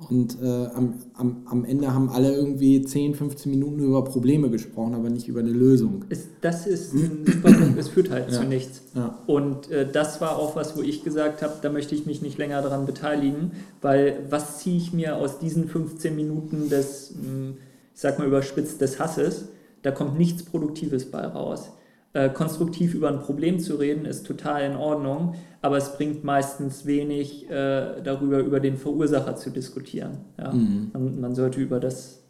Und 0.08 0.42
äh, 0.42 0.46
am, 0.46 0.94
am, 1.14 1.42
am 1.46 1.66
Ende 1.66 1.94
haben 1.94 2.10
alle 2.10 2.34
irgendwie 2.34 2.82
10, 2.82 3.16
15 3.16 3.52
Minuten 3.52 3.80
über 3.80 4.02
Probleme 4.06 4.50
gesprochen, 4.50 4.96
aber 4.96 5.10
nicht 5.10 5.28
über 5.28 5.42
eine 5.42 5.50
Lösung. 5.50 6.06
Es, 6.08 6.28
das 6.40 6.68
ist 6.68 6.94
ein 6.94 7.26
super 7.26 7.52
Punkt, 7.52 7.78
es 7.78 7.90
führt 7.90 8.10
halt 8.10 8.28
ja. 8.32 8.40
zu 8.40 8.46
nichts. 8.46 8.82
Ja. 8.96 9.20
Und 9.28 9.70
äh, 9.70 9.92
das 9.92 10.22
war 10.22 10.38
auch 10.38 10.56
was, 10.56 10.78
wo 10.78 10.82
ich 10.82 11.04
gesagt 11.04 11.42
habe, 11.42 11.56
da 11.62 11.70
möchte 11.70 11.96
ich 11.96 12.06
mich 12.06 12.22
nicht 12.22 12.38
länger 12.38 12.62
daran 12.62 12.86
beteiligen, 12.86 13.52
weil 13.82 14.26
was 14.30 14.60
ziehe 14.60 14.78
ich 14.78 14.94
mir 14.94 15.18
aus 15.18 15.40
diesen 15.40 15.68
15 15.68 16.16
Minuten 16.16 16.70
des, 16.70 17.16
hm, 17.22 17.58
ich 17.94 18.00
sag 18.00 18.20
mal 18.20 18.28
überspitzt, 18.28 18.80
des 18.80 19.00
Hasses? 19.00 19.50
Da 19.82 19.92
kommt 19.92 20.18
nichts 20.18 20.44
Produktives 20.44 21.12
bei 21.12 21.26
raus. 21.26 21.72
Äh, 22.12 22.30
konstruktiv 22.30 22.96
über 22.96 23.08
ein 23.10 23.20
Problem 23.20 23.60
zu 23.60 23.76
reden, 23.76 24.06
ist 24.06 24.26
total 24.26 24.64
in 24.64 24.76
Ordnung, 24.76 25.36
aber 25.62 25.78
es 25.78 25.96
bringt 25.96 26.24
meistens 26.24 26.88
wenig 26.88 27.48
äh, 27.52 28.02
darüber, 28.04 28.40
über 28.40 28.60
den 28.60 28.78
Verursacher 28.78 29.36
zu 29.36 29.52
diskutieren. 29.52 30.18
Ja? 30.40 30.52
Mhm. 30.52 30.90
Man, 30.92 31.22
man, 31.22 31.36
sollte 31.36 31.62
über 31.62 31.80
das, 31.80 32.24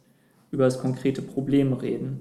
über 0.50 0.64
das 0.64 0.80
konkrete 0.80 1.22
Problem 1.22 1.72
reden. 1.72 2.20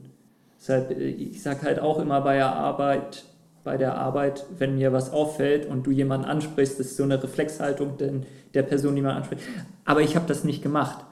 Deshalb, 0.57 0.91
äh, 0.91 1.09
ich 1.09 1.43
sage 1.43 1.63
halt 1.63 1.79
auch 1.79 1.99
immer 1.99 2.21
bei 2.21 2.35
der 2.37 2.55
Arbeit, 2.55 3.25
bei 3.65 3.75
der 3.75 3.95
Arbeit, 3.95 4.45
wenn 4.57 4.75
mir 4.75 4.93
was 4.93 5.11
auffällt 5.11 5.65
und 5.65 5.85
du 5.85 5.91
jemanden 5.91 6.27
ansprichst, 6.27 6.79
das 6.79 6.87
ist 6.87 6.95
so 6.95 7.03
eine 7.03 7.21
Reflexhaltung 7.21 7.97
denn 7.97 8.25
der 8.53 8.63
Person, 8.63 8.95
die 8.95 9.01
man 9.01 9.17
anspricht. 9.17 9.43
Aber 9.83 9.99
ich 9.99 10.15
habe 10.15 10.27
das 10.27 10.45
nicht 10.45 10.63
gemacht. 10.63 11.03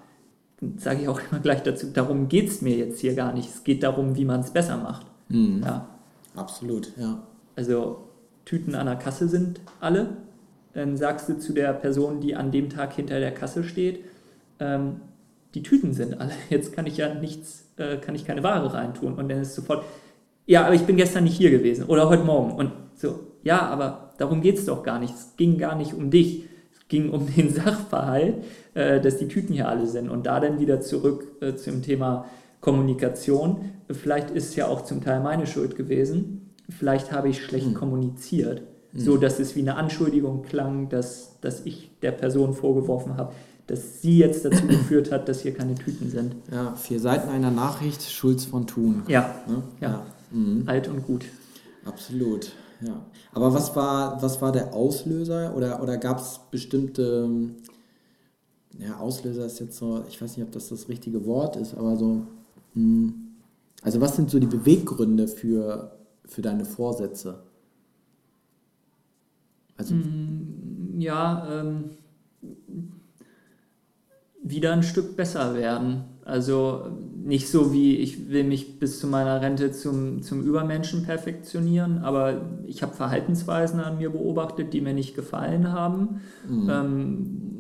Sage 0.78 1.02
ich 1.02 1.08
auch 1.10 1.20
immer 1.30 1.42
gleich 1.42 1.64
dazu, 1.64 1.88
darum 1.88 2.30
geht 2.30 2.48
es 2.48 2.62
mir 2.62 2.78
jetzt 2.78 3.02
hier 3.02 3.16
gar 3.16 3.34
nicht. 3.34 3.50
Es 3.50 3.66
geht 3.66 3.84
darum, 3.84 4.16
wie 4.16 4.24
man 4.24 4.40
es 4.40 4.52
besser 4.52 4.78
macht. 4.78 5.06
Mhm. 5.28 5.62
Ja. 5.66 5.90
Absolut, 6.38 6.94
ja. 6.98 7.24
Also 7.56 8.08
Tüten 8.46 8.76
an 8.76 8.86
der 8.86 8.96
Kasse 8.96 9.28
sind 9.28 9.60
alle. 9.80 10.18
Dann 10.74 10.96
sagst 10.96 11.28
du 11.28 11.38
zu 11.38 11.54
der 11.54 11.74
Person, 11.74 12.22
die 12.22 12.36
an 12.36 12.52
dem 12.52 12.70
Tag 12.70 12.94
hinter 12.94 13.20
der 13.20 13.34
Kasse 13.34 13.64
steht, 13.64 14.06
ähm, 14.60 15.02
die 15.56 15.64
Tüten 15.64 15.94
sind 15.94 16.20
alle, 16.20 16.32
jetzt 16.50 16.74
kann 16.74 16.86
ich 16.86 16.98
ja 16.98 17.14
nichts, 17.14 17.66
äh, 17.78 17.98
kann 17.98 18.16
ich 18.16 18.26
keine 18.26 18.44
Ware 18.44 18.74
reintun. 18.74 19.16
Und 19.16 19.30
dann 19.30 19.42
ist 19.42 19.56
sofort, 19.56 19.84
ja, 20.46 20.66
aber 20.66 20.76
ich 20.76 20.86
bin 20.86 20.96
gestern 20.96 21.24
nicht 21.24 21.38
hier 21.38 21.50
gewesen 21.50 21.86
oder 21.86 22.10
heute 22.10 22.24
Morgen. 22.24 22.52
Und 22.54 22.72
so, 22.96 23.20
ja, 23.44 23.62
aber 23.62 24.14
darum 24.18 24.42
geht 24.42 24.58
es 24.58 24.66
doch 24.66 24.84
gar 24.84 25.00
nicht. 25.00 25.14
Es 25.14 25.36
ging 25.36 25.58
gar 25.58 25.76
nicht 25.76 25.94
um 25.94 26.12
dich. 26.12 26.44
Es 26.74 26.88
ging 26.88 27.10
um 27.10 27.28
den 27.34 27.50
Sachverhalt, 27.54 28.44
äh, 28.74 29.02
dass 29.02 29.18
die 29.18 29.28
Tüten 29.28 29.54
hier 29.54 29.68
alle 29.68 29.88
sind. 29.88 30.10
Und 30.10 30.26
da 30.26 30.40
dann 30.40 30.60
wieder 30.60 30.80
zurück 30.80 31.26
äh, 31.42 31.56
zum 31.56 31.82
Thema 31.82 32.26
Kommunikation. 32.68 33.72
Vielleicht 33.90 34.30
ist 34.32 34.50
es 34.50 34.56
ja 34.58 34.68
auch 34.68 34.82
zum 34.82 35.02
Teil 35.02 35.22
meine 35.22 35.48
Schuld 35.48 35.78
gewesen. 35.78 36.52
Vielleicht 36.68 37.14
habe 37.14 37.30
ich 37.30 37.42
schlecht 37.42 37.68
mhm. 37.68 37.76
kommuniziert, 37.76 38.62
mhm. 38.92 39.00
so 39.00 39.16
dass 39.16 39.40
es 39.40 39.56
wie 39.56 39.62
eine 39.62 39.78
Anschuldigung 39.78 40.42
klang, 40.42 40.90
dass, 40.90 41.40
dass 41.40 41.66
ich 41.66 41.92
der 42.02 42.12
Person 42.12 42.54
vorgeworfen 42.54 43.16
habe, 43.16 43.32
dass 43.68 44.02
sie 44.02 44.18
jetzt 44.18 44.44
dazu 44.44 44.68
geführt 44.68 45.14
hat, 45.14 45.30
dass 45.30 45.44
hier 45.44 45.54
keine 45.54 45.76
Tüten 45.76 46.10
sind. 46.10 46.36
Ja, 46.52 46.76
vier 46.76 47.00
Seiten 47.00 47.30
einer 47.30 47.52
Nachricht, 47.52 48.02
Schulz 48.02 48.44
von 48.44 48.68
Thun. 48.68 49.04
Ja, 49.08 49.34
ne? 49.48 49.64
ja. 49.80 49.90
ja. 49.90 50.06
Mhm. 50.32 50.64
alt 50.66 50.90
und 50.90 51.08
gut. 51.08 51.24
Absolut, 51.86 52.52
ja. 52.82 53.00
Aber 53.32 53.54
was 53.54 53.78
war, 53.78 54.22
was 54.22 54.42
war 54.42 54.52
der 54.52 54.74
Auslöser 54.74 55.56
oder, 55.56 55.82
oder 55.82 55.96
gab 55.96 56.20
es 56.20 56.42
bestimmte, 56.52 57.30
ja, 58.78 58.98
Auslöser 59.00 59.46
ist 59.46 59.62
jetzt 59.62 59.78
so, 59.78 60.04
ich 60.10 60.22
weiß 60.22 60.36
nicht, 60.36 60.46
ob 60.46 60.52
das 60.52 60.68
das 60.68 60.90
richtige 60.90 61.26
Wort 61.26 61.56
ist, 61.56 61.74
aber 61.74 61.96
so, 61.96 62.08
hm, 62.08 62.28
also 63.82 64.02
was 64.02 64.16
sind 64.16 64.30
so 64.30 64.40
die 64.40 64.48
Beweggründe 64.48 65.28
für, 65.28 65.98
für 66.26 66.42
deine 66.42 66.66
Vorsätze? 66.66 67.44
Also, 69.78 69.96
mm, 69.96 71.00
ja, 71.00 71.48
ähm, 71.52 71.92
wieder 74.44 74.74
ein 74.74 74.84
Stück 74.84 75.16
besser 75.16 75.56
werden. 75.56 76.04
Also 76.24 76.88
nicht 77.24 77.50
so 77.50 77.72
wie 77.74 77.98
ich 77.98 78.30
will 78.30 78.44
mich 78.44 78.80
bis 78.80 79.00
zu 79.00 79.08
meiner 79.08 79.42
Rente 79.42 79.72
zum, 79.72 80.22
zum 80.22 80.42
Übermenschen 80.42 81.04
perfektionieren, 81.04 82.00
aber 82.00 82.42
ich 82.66 82.84
habe 82.84 82.94
Verhaltensweisen 82.94 83.80
an 83.80 83.98
mir 83.98 84.10
beobachtet, 84.10 84.74
die 84.74 84.82
mir 84.82 84.94
nicht 84.94 85.16
gefallen 85.16 85.72
haben. 85.72 86.22
Mhm. 86.48 86.70
Ähm, 86.70 87.57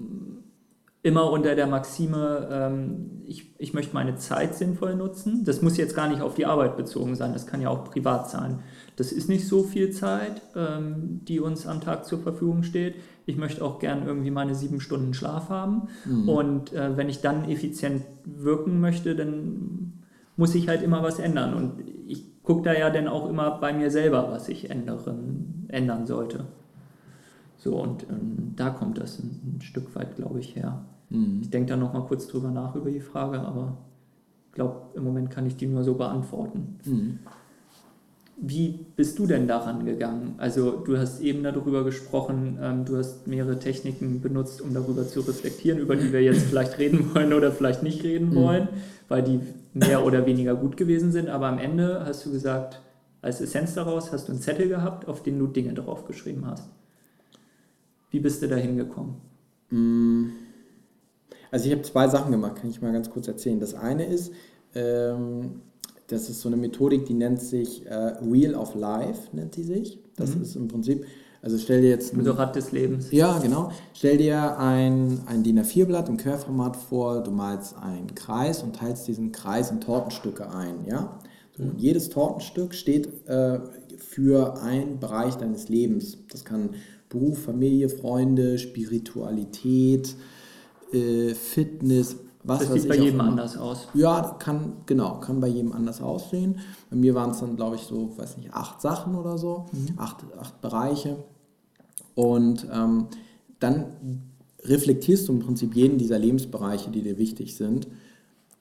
immer 1.07 1.31
unter 1.31 1.55
der 1.55 1.67
Maxime, 1.67 2.47
ähm, 2.51 3.21
ich, 3.25 3.53
ich 3.57 3.73
möchte 3.73 3.93
meine 3.93 4.15
Zeit 4.17 4.55
sinnvoll 4.55 4.95
nutzen. 4.95 5.45
Das 5.45 5.61
muss 5.61 5.77
jetzt 5.77 5.95
gar 5.95 6.09
nicht 6.09 6.21
auf 6.21 6.35
die 6.35 6.45
Arbeit 6.45 6.77
bezogen 6.77 7.15
sein, 7.15 7.33
das 7.33 7.47
kann 7.47 7.61
ja 7.61 7.69
auch 7.69 7.85
privat 7.85 8.29
sein. 8.29 8.59
Das 8.95 9.11
ist 9.11 9.29
nicht 9.29 9.47
so 9.47 9.63
viel 9.63 9.91
Zeit, 9.91 10.41
ähm, 10.55 11.21
die 11.23 11.39
uns 11.39 11.65
am 11.67 11.81
Tag 11.81 12.05
zur 12.05 12.19
Verfügung 12.19 12.63
steht 12.63 12.95
ich 13.27 13.35
möchte 13.35 13.63
auch 13.63 13.77
gern 13.77 14.07
irgendwie 14.07 14.31
meine 14.31 14.55
sieben 14.55 14.79
Stunden 14.79 15.13
Schlaf 15.13 15.49
haben. 15.49 15.89
Mhm. 16.05 16.29
Und 16.29 16.73
äh, 16.73 16.95
wenn 16.95 17.09
ich 17.09 17.19
dann 17.19 17.43
effizient 17.49 18.03
wirken 18.23 18.79
möchte, 18.79 19.15
dann 19.15 20.01
muss 20.37 20.55
ich 20.55 20.69
halt 20.69 20.81
immer 20.81 21.03
was 21.03 21.19
ändern. 21.19 21.53
Und 21.53 21.83
ich 22.07 22.41
gucke 22.41 22.63
da 22.63 22.73
ja 22.73 22.89
dann 22.89 23.09
auch 23.09 23.29
immer 23.29 23.59
bei 23.59 23.73
mir 23.73 23.91
selber, 23.91 24.29
was 24.31 24.47
ich 24.47 24.69
ändern, 24.69 25.65
ändern 25.67 26.07
sollte. 26.07 26.45
So, 27.57 27.75
und 27.75 28.03
ähm, 28.03 28.53
da 28.55 28.69
kommt 28.69 28.97
das 28.97 29.19
ein, 29.19 29.57
ein, 29.57 29.61
Stück 29.61 29.93
weit, 29.93 30.15
glaube 30.15 30.39
ich, 30.39 30.55
her. 30.55 30.85
Mhm. 31.09 31.39
Ich 31.41 31.49
denke 31.49 31.69
da 31.69 31.77
nochmal 31.77 32.05
kurz 32.05 32.27
drüber 32.27 32.49
nach 32.49 32.75
über 32.75 32.91
die 32.91 32.99
Frage, 32.99 33.39
aber 33.39 33.77
ich 34.47 34.53
glaube, 34.53 34.81
im 34.95 35.03
Moment 35.03 35.29
kann 35.31 35.45
ich 35.45 35.55
die 35.55 35.67
nur 35.67 35.83
so 35.83 35.95
beantworten. 35.95 36.79
Mhm. 36.85 37.19
Wie 38.39 38.85
bist 38.95 39.17
du 39.17 39.25
denn 39.25 39.47
daran 39.47 39.83
gegangen? 39.83 40.35
Also 40.37 40.71
du 40.71 40.97
hast 40.97 41.21
eben 41.21 41.41
darüber 41.41 41.83
gesprochen, 41.83 42.59
ähm, 42.61 42.85
du 42.85 42.97
hast 42.97 43.25
mehrere 43.25 43.57
Techniken 43.57 44.21
benutzt, 44.21 44.61
um 44.61 44.75
darüber 44.75 45.07
zu 45.07 45.21
reflektieren, 45.21 45.79
über 45.79 45.95
die 45.95 46.13
wir 46.13 46.21
jetzt 46.21 46.43
vielleicht 46.49 46.77
reden 46.77 47.15
wollen 47.15 47.33
oder 47.33 47.51
vielleicht 47.51 47.81
nicht 47.81 48.03
reden 48.03 48.29
mhm. 48.29 48.35
wollen, 48.35 48.63
mhm. 48.63 48.77
weil 49.07 49.23
die 49.23 49.39
mehr 49.73 50.05
oder 50.05 50.25
weniger 50.27 50.55
gut 50.55 50.77
gewesen 50.77 51.11
sind. 51.11 51.29
Aber 51.29 51.47
am 51.47 51.57
Ende 51.57 52.03
hast 52.05 52.25
du 52.27 52.31
gesagt, 52.31 52.79
als 53.23 53.41
Essenz 53.41 53.73
daraus 53.73 54.11
hast 54.11 54.27
du 54.27 54.33
einen 54.33 54.41
Zettel 54.41 54.69
gehabt, 54.69 55.07
auf 55.07 55.23
den 55.23 55.39
du 55.39 55.47
Dinge 55.47 55.73
drauf 55.73 56.05
geschrieben 56.05 56.45
hast. 56.45 56.69
Wie 58.11 58.19
bist 58.19 58.41
du 58.41 58.47
da 58.47 58.55
hingekommen? 58.55 59.15
Mm. 59.71 60.25
Also 61.51 61.65
ich 61.65 61.71
habe 61.71 61.81
zwei 61.81 62.07
Sachen 62.07 62.31
gemacht, 62.31 62.57
kann 62.57 62.69
ich 62.69 62.81
mal 62.81 62.93
ganz 62.93 63.09
kurz 63.09 63.27
erzählen. 63.27 63.59
Das 63.59 63.73
eine 63.73 64.05
ist, 64.05 64.31
ähm, 64.75 65.61
das 66.07 66.29
ist 66.29 66.41
so 66.41 66.49
eine 66.49 66.57
Methodik, 66.57 67.05
die 67.05 67.13
nennt 67.13 67.41
sich 67.41 67.85
äh, 67.85 68.13
Wheel 68.21 68.55
of 68.55 68.75
Life, 68.75 69.35
nennt 69.35 69.55
die 69.55 69.63
sich. 69.63 69.99
Das 70.15 70.35
mhm. 70.35 70.41
ist 70.41 70.55
im 70.55 70.67
Prinzip, 70.67 71.05
also 71.41 71.57
stell 71.57 71.81
dir 71.81 71.89
jetzt... 71.89 72.13
Ein, 72.13 72.23
so 72.23 72.31
Rad 72.31 72.55
des 72.55 72.71
Lebens. 72.71 73.11
Ja, 73.11 73.39
genau. 73.39 73.71
Stell 73.93 74.17
dir 74.17 74.57
ein, 74.57 75.21
ein 75.25 75.43
DIN 75.43 75.59
A4-Blatt 75.59 76.09
im 76.09 76.17
Querformat 76.17 76.75
vor, 76.75 77.23
du 77.23 77.31
malst 77.31 77.77
einen 77.77 78.15
Kreis 78.15 78.63
und 78.63 78.75
teilst 78.75 79.07
diesen 79.07 79.31
Kreis 79.31 79.71
in 79.71 79.81
Tortenstücke 79.81 80.49
ein, 80.49 80.85
ja? 80.85 81.19
So, 81.57 81.63
mhm. 81.63 81.73
Jedes 81.77 82.09
Tortenstück 82.09 82.73
steht 82.73 83.27
äh, 83.27 83.59
für 83.97 84.61
einen 84.61 84.99
Bereich 84.99 85.35
deines 85.35 85.69
Lebens. 85.69 86.17
Das 86.31 86.45
kann 86.45 86.71
Beruf, 87.09 87.43
Familie, 87.43 87.89
Freunde, 87.89 88.59
Spiritualität, 88.59 90.15
äh, 90.93 91.33
Fitness, 91.33 92.17
was 92.43 92.59
das 92.59 92.73
sieht 92.73 92.87
bei 92.87 92.95
jedem 92.95 93.21
anders 93.21 93.57
aus. 93.57 93.87
Ja, 93.93 94.35
kann, 94.39 94.73
genau, 94.85 95.19
kann 95.19 95.41
bei 95.41 95.47
jedem 95.47 95.73
anders 95.73 96.01
aussehen. 96.01 96.59
Bei 96.89 96.95
mir 96.95 97.13
waren 97.13 97.31
es 97.31 97.39
dann, 97.39 97.55
glaube 97.55 97.75
ich, 97.75 97.81
so, 97.81 98.17
weiß 98.17 98.37
nicht, 98.37 98.53
acht 98.53 98.81
Sachen 98.81 99.15
oder 99.15 99.37
so, 99.37 99.65
mhm. 99.71 99.93
acht, 99.97 100.17
acht 100.39 100.61
Bereiche. 100.61 101.17
Und 102.15 102.65
ähm, 102.71 103.07
dann 103.59 103.85
reflektierst 104.63 105.27
du 105.27 105.33
im 105.33 105.39
Prinzip 105.39 105.75
jeden 105.75 105.97
dieser 105.97 106.19
Lebensbereiche, 106.19 106.89
die 106.89 107.01
dir 107.01 107.17
wichtig 107.17 107.55
sind. 107.55 107.87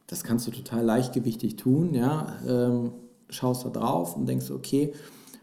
Das 0.07 0.25
kannst 0.25 0.47
du 0.47 0.51
total 0.51 0.85
leichtgewichtig 0.85 1.57
tun, 1.57 1.95
ja. 1.95 2.35
Ähm, 2.47 2.93
schaust 3.29 3.65
da 3.65 3.71
drauf 3.71 4.17
und 4.17 4.27
denkst, 4.27 4.51
okay, 4.51 4.93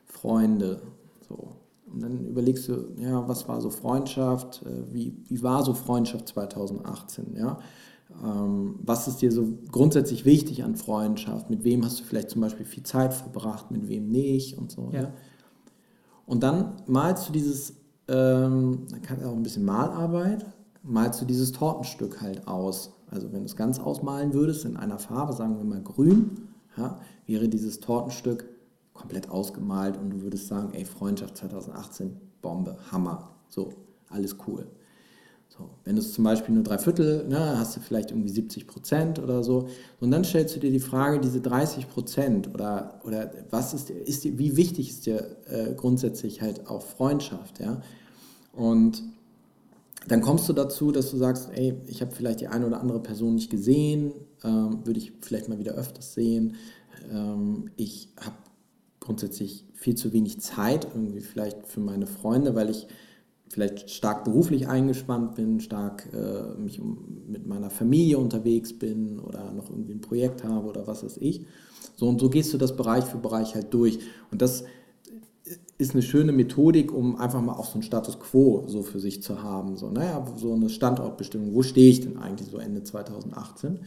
Freunde, 0.06 0.82
so. 1.28 1.50
Und 1.94 2.02
dann 2.02 2.26
überlegst 2.26 2.68
du, 2.68 2.88
ja, 2.98 3.28
was 3.28 3.48
war 3.48 3.62
so 3.62 3.70
Freundschaft, 3.70 4.64
äh, 4.66 4.94
wie, 4.94 5.16
wie 5.28 5.44
war 5.44 5.64
so 5.64 5.74
Freundschaft 5.74 6.28
2018, 6.30 7.36
ja 7.36 7.60
ähm, 8.22 8.76
was 8.84 9.08
ist 9.08 9.22
dir 9.22 9.32
so 9.32 9.48
grundsätzlich 9.72 10.26
wichtig 10.26 10.64
an 10.64 10.76
Freundschaft? 10.76 11.50
Mit 11.50 11.64
wem 11.64 11.84
hast 11.84 12.00
du 12.00 12.04
vielleicht 12.04 12.30
zum 12.30 12.42
Beispiel 12.42 12.66
viel 12.66 12.84
Zeit 12.84 13.14
verbracht, 13.14 13.72
mit 13.72 13.88
wem 13.88 14.10
nicht 14.10 14.58
und 14.58 14.72
so. 14.72 14.90
Ja. 14.94 15.12
Und 16.26 16.44
dann 16.44 16.74
malst 16.88 17.28
du 17.28 17.34
dieses, 17.34 17.74
ähm, 18.08 18.86
dann 18.90 19.02
kann 19.02 19.24
auch 19.24 19.34
ein 19.34 19.44
bisschen 19.44 19.66
Malarbeit, 19.66 20.46
malst 20.84 21.22
du 21.22 21.26
dieses 21.26 21.52
Tortenstück 21.52 22.22
halt 22.22 22.48
aus. 22.48 22.94
Also 23.10 23.32
wenn 23.32 23.40
du 23.40 23.46
es 23.46 23.56
ganz 23.56 23.80
ausmalen 23.80 24.34
würdest 24.34 24.66
in 24.66 24.78
einer 24.78 25.00
Farbe, 25.00 25.34
sagen 25.34 25.58
wir 25.58 25.64
mal 25.64 25.82
grün, 25.82 26.50
ja, 26.78 27.00
wäre 27.26 27.48
dieses 27.48 27.80
Tortenstück 27.80 28.46
komplett 28.94 29.30
ausgemalt 29.30 29.98
und 29.98 30.10
du 30.12 30.22
würdest 30.22 30.48
sagen, 30.48 30.74
ey, 30.74 30.86
Freundschaft 30.86 31.38
2018, 31.38 32.16
Bombe, 32.42 32.78
Hammer, 32.92 33.36
so, 33.50 33.74
alles 34.10 34.36
cool. 34.48 34.68
So, 35.58 35.70
wenn 35.84 35.96
du 35.96 36.02
es 36.02 36.14
zum 36.14 36.24
Beispiel 36.24 36.56
nur 36.56 36.64
drei 36.64 36.80
Viertel, 36.80 37.28
ne, 37.28 37.60
hast 37.60 37.76
du 37.76 37.80
vielleicht 37.80 38.10
irgendwie 38.10 38.30
70 38.30 38.66
Prozent 38.66 39.20
oder 39.20 39.44
so. 39.44 39.68
Und 40.00 40.10
dann 40.10 40.24
stellst 40.24 40.56
du 40.56 40.60
dir 40.60 40.72
die 40.72 40.80
Frage, 40.80 41.20
diese 41.20 41.42
30 41.42 41.90
Prozent 41.90 42.52
oder, 42.52 43.00
oder 43.04 43.32
was 43.52 43.76
ist, 43.76 43.92
ist 43.92 44.26
wie 44.26 44.58
wichtig 44.58 44.90
ist 44.90 45.06
dir 45.06 45.38
äh, 45.46 45.74
grundsätzlich 45.76 46.42
halt 46.42 46.68
auch 46.68 46.82
Freundschaft, 46.82 47.60
ja? 47.60 47.82
Und 48.52 49.04
dann 50.08 50.22
kommst 50.22 50.50
du 50.50 50.54
dazu, 50.54 50.92
dass 50.92 51.12
du 51.12 51.18
sagst, 51.18 51.50
ey, 51.54 51.76
ich 51.88 52.02
habe 52.02 52.12
vielleicht 52.12 52.42
die 52.42 52.48
eine 52.48 52.66
oder 52.66 52.82
andere 52.82 53.00
Person 53.00 53.36
nicht 53.36 53.50
gesehen, 53.50 54.12
ähm, 54.44 54.86
würde 54.86 55.00
ich 55.00 55.14
vielleicht 55.22 55.50
mal 55.50 55.60
wieder 55.60 55.74
öfters 55.74 56.14
sehen. 56.14 56.56
Ähm, 57.12 57.70
ich 57.78 58.10
habe 58.20 58.36
grundsätzlich 59.04 59.66
viel 59.74 59.96
zu 59.96 60.14
wenig 60.14 60.40
Zeit 60.40 60.88
irgendwie 60.94 61.20
vielleicht 61.20 61.68
für 61.68 61.82
meine 61.82 62.08
Freunde, 62.08 62.56
weil 62.56 62.70
ich 62.70 62.88
vielleicht 63.50 63.92
stark 63.92 64.24
beruflich 64.24 64.68
eingespannt 64.68 65.36
bin, 65.36 65.60
stark 65.60 66.10
äh, 66.14 66.58
mich 66.60 66.80
um, 66.80 67.24
mit 67.28 67.46
meiner 67.46 67.70
Familie 67.70 68.18
unterwegs 68.18 68.74
bin 68.74 69.20
oder 69.20 69.52
noch 69.52 69.70
irgendwie 69.70 69.94
ein 69.94 70.02
Projekt 70.02 70.44
habe 70.44 70.68
oder 70.68 70.88
was 70.88 71.04
weiß 71.04 71.18
ich. 71.18 71.46
So 71.96 72.08
und 72.08 72.20
so 72.20 72.30
gehst 72.30 72.54
du 72.54 72.58
das 72.58 72.76
Bereich 72.76 73.04
für 73.04 73.18
Bereich 73.18 73.54
halt 73.56 73.74
durch. 73.74 74.00
Und 74.32 74.42
das 74.42 74.64
ist 75.78 75.94
eine 75.94 76.02
schöne 76.02 76.32
Methodik, 76.32 76.94
um 76.94 77.18
einfach 77.18 77.42
mal 77.42 77.54
auch 77.54 77.66
so 77.66 77.74
einen 77.74 77.84
Status 77.84 78.20
quo 78.20 78.64
so 78.68 78.84
für 78.84 79.00
sich 79.00 79.22
zu 79.22 79.44
haben. 79.44 79.76
So, 79.76 79.90
naja, 79.90 80.26
so 80.38 80.54
eine 80.54 80.70
Standortbestimmung. 80.70 81.54
Wo 81.54 81.62
stehe 81.62 81.90
ich 81.90 82.02
denn 82.02 82.18
eigentlich 82.18 82.50
so 82.50 82.58
Ende 82.58 82.84
2018? 82.84 83.80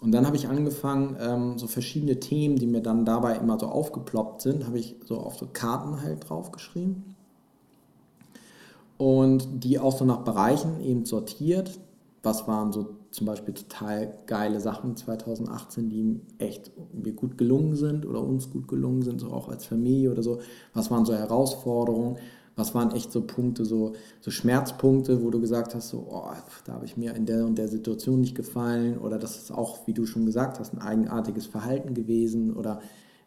Und 0.00 0.12
dann 0.12 0.26
habe 0.26 0.36
ich 0.36 0.48
angefangen, 0.48 1.16
ähm, 1.20 1.58
so 1.58 1.66
verschiedene 1.66 2.20
Themen, 2.20 2.56
die 2.56 2.66
mir 2.66 2.82
dann 2.82 3.04
dabei 3.04 3.36
immer 3.36 3.58
so 3.58 3.66
aufgeploppt 3.66 4.42
sind, 4.42 4.66
habe 4.66 4.78
ich 4.78 4.96
so 5.04 5.18
auf 5.18 5.36
so 5.36 5.48
Karten 5.52 6.02
halt 6.02 6.28
draufgeschrieben 6.28 7.16
und 8.98 9.64
die 9.64 9.78
auch 9.78 9.96
so 9.96 10.04
nach 10.04 10.22
Bereichen 10.24 10.80
eben 10.80 11.04
sortiert. 11.04 11.78
Was 12.22 12.48
waren 12.48 12.72
so 12.72 12.96
zum 13.10 13.26
Beispiel 13.26 13.54
total 13.54 14.12
geile 14.26 14.60
Sachen 14.60 14.96
2018, 14.96 15.88
die 15.88 16.20
echt 16.38 16.72
mir 16.92 17.12
gut 17.12 17.38
gelungen 17.38 17.76
sind 17.76 18.04
oder 18.04 18.20
uns 18.20 18.50
gut 18.50 18.68
gelungen 18.68 19.02
sind, 19.02 19.20
so 19.20 19.30
auch 19.30 19.48
als 19.48 19.64
Familie 19.64 20.10
oder 20.10 20.22
so. 20.22 20.40
Was 20.74 20.90
waren 20.90 21.04
so 21.04 21.14
Herausforderungen? 21.14 22.18
Was 22.56 22.74
waren 22.74 22.90
echt 22.92 23.12
so 23.12 23.20
Punkte, 23.20 23.64
so, 23.64 23.92
so 24.20 24.30
Schmerzpunkte, 24.30 25.22
wo 25.22 25.30
du 25.30 25.40
gesagt 25.40 25.74
hast, 25.74 25.90
so, 25.90 26.06
oh, 26.10 26.32
da 26.64 26.72
habe 26.72 26.86
ich 26.86 26.96
mir 26.96 27.14
in 27.14 27.26
der 27.26 27.44
und 27.44 27.56
der 27.56 27.68
Situation 27.68 28.20
nicht 28.20 28.34
gefallen 28.34 28.98
oder 28.98 29.18
das 29.18 29.36
ist 29.36 29.52
auch, 29.52 29.86
wie 29.86 29.92
du 29.92 30.06
schon 30.06 30.24
gesagt 30.24 30.58
hast, 30.58 30.72
ein 30.72 30.80
eigenartiges 30.80 31.46
Verhalten 31.46 31.92
gewesen 31.92 32.54
oder 32.54 32.80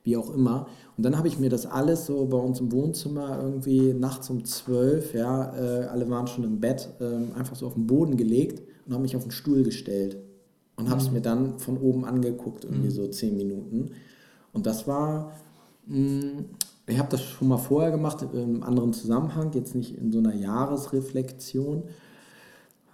wie 0.04 0.18
auch 0.18 0.34
immer. 0.34 0.68
Und 0.98 1.04
dann 1.04 1.18
habe 1.18 1.28
ich 1.28 1.40
mir 1.40 1.50
das 1.50 1.66
alles 1.66 2.06
so 2.08 2.26
bei 2.26 2.38
uns 2.38 2.60
im 2.60 2.72
Wohnzimmer 2.72 3.40
irgendwie 3.42 3.94
nachts 3.94 4.30
um 4.30 4.44
zwölf, 4.46 5.14
ja, 5.14 5.56
äh, 5.56 5.86
alle 5.86 6.10
waren 6.10 6.28
schon 6.28 6.44
im 6.44 6.60
Bett, 6.60 6.90
äh, 7.00 7.38
einfach 7.38 7.56
so 7.56 7.68
auf 7.68 7.76
den 7.76 7.88
Boden 7.88 8.18
gelegt 8.18 8.62
und 8.86 8.94
habe 8.94 9.04
mich 9.04 9.16
auf 9.16 9.24
den 9.24 9.32
Stuhl 9.32 9.64
gestellt 9.64 10.18
und 10.78 10.90
habe 10.90 11.02
es 11.02 11.08
mhm. 11.08 11.16
mir 11.16 11.22
dann 11.22 11.60
von 11.60 11.78
oben 11.78 12.06
angeguckt, 12.06 12.64
irgendwie 12.64 12.90
mhm. 12.90 12.94
so 12.94 13.08
zehn 13.08 13.38
Minuten. 13.38 13.92
Und 14.54 14.66
das 14.66 14.88
war, 14.88 15.34
mh, 15.86 15.98
mm, 15.98 16.46
ich 16.90 17.00
habe 17.00 17.10
das 17.10 17.24
schon 17.24 17.48
mal 17.48 17.58
vorher 17.58 17.92
gemacht, 17.92 18.22
in 18.22 18.40
einem 18.40 18.64
anderen 18.64 18.94
Zusammenhang, 18.94 19.52
jetzt 19.54 19.76
nicht 19.76 19.98
in 19.98 20.12
so 20.12 20.20
einer 20.20 20.34
Jahresreflexion. 20.34 21.84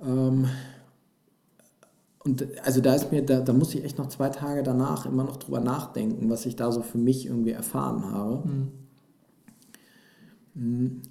Ähm, 0.04 0.48
und 2.24 2.48
also 2.64 2.82
da 2.82 2.96
ist 2.96 3.12
mir, 3.12 3.24
da, 3.24 3.40
da 3.42 3.54
muss 3.54 3.75
ich 3.75 3.84
echt 3.84 3.98
noch 4.00 4.08
zwei 4.08 4.30
Tage 4.30 4.64
danach 4.64 5.06
immer 5.06 5.24
noch 5.24 5.38
drüber 5.38 5.60
nachdenken, 5.60 6.30
was 6.30 6.46
ich 6.46 6.56
da 6.56 6.72
so 6.72 6.82
für 6.82 6.98
mich 6.98 7.28
irgendwie 7.28 7.52
erfahren 7.52 8.12
habe. 8.12 8.48
Mhm. 8.48 8.72
Mm. 10.56 11.02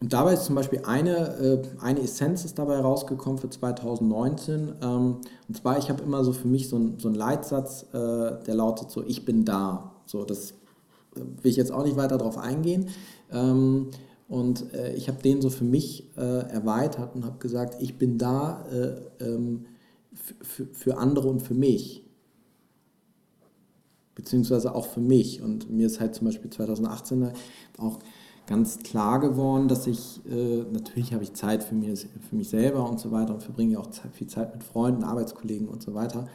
Und 0.00 0.12
dabei 0.12 0.34
ist 0.34 0.44
zum 0.44 0.54
Beispiel 0.54 0.82
eine, 0.84 1.16
äh, 1.38 1.62
eine 1.80 2.00
Essenz 2.02 2.44
ist 2.44 2.58
dabei 2.58 2.78
rausgekommen 2.78 3.38
für 3.38 3.50
2019. 3.50 4.74
Ähm, 4.80 5.16
und 5.48 5.56
zwar, 5.56 5.78
ich 5.78 5.90
habe 5.90 6.02
immer 6.04 6.22
so 6.22 6.32
für 6.32 6.46
mich 6.46 6.68
so, 6.68 6.76
ein, 6.76 6.98
so 6.98 7.08
einen 7.08 7.16
Leitsatz, 7.16 7.84
äh, 7.92 8.42
der 8.44 8.54
lautet 8.54 8.90
so, 8.90 9.02
ich 9.04 9.24
bin 9.24 9.44
da. 9.44 9.92
So, 10.06 10.24
das 10.24 10.54
will 11.18 11.50
ich 11.50 11.56
jetzt 11.56 11.72
auch 11.72 11.84
nicht 11.84 11.96
weiter 11.96 12.18
darauf 12.18 12.38
eingehen. 12.38 12.88
Ähm, 13.30 13.90
und 14.28 14.74
äh, 14.74 14.94
ich 14.94 15.08
habe 15.08 15.22
den 15.22 15.40
so 15.40 15.50
für 15.50 15.64
mich 15.64 16.10
äh, 16.16 16.20
erweitert 16.20 17.14
und 17.14 17.24
habe 17.24 17.38
gesagt, 17.38 17.80
ich 17.80 17.96
bin 17.96 18.18
da 18.18 18.64
äh, 18.70 19.24
ähm, 19.24 19.66
für 20.72 20.98
andere 20.98 21.28
und 21.28 21.40
für 21.40 21.54
mich. 21.54 22.04
Beziehungsweise 24.14 24.74
auch 24.74 24.86
für 24.86 25.00
mich. 25.00 25.40
Und 25.40 25.70
mir 25.70 25.86
ist 25.86 26.00
halt 26.00 26.14
zum 26.14 26.26
Beispiel 26.26 26.50
2018 26.50 27.30
auch 27.78 28.00
ganz 28.46 28.78
klar 28.80 29.20
geworden, 29.20 29.68
dass 29.68 29.86
ich, 29.86 30.20
äh, 30.28 30.64
natürlich 30.72 31.12
habe 31.12 31.22
ich 31.22 31.34
Zeit 31.34 31.62
für 31.62 31.74
mich, 31.74 32.06
für 32.28 32.36
mich 32.36 32.48
selber 32.48 32.88
und 32.88 32.98
so 32.98 33.10
weiter 33.10 33.34
und 33.34 33.42
verbringe 33.42 33.78
auch 33.78 33.88
viel 34.12 34.26
Zeit 34.26 34.54
mit 34.54 34.64
Freunden, 34.64 35.04
Arbeitskollegen 35.04 35.68
und 35.68 35.82
so 35.82 35.94
weiter. 35.94 36.26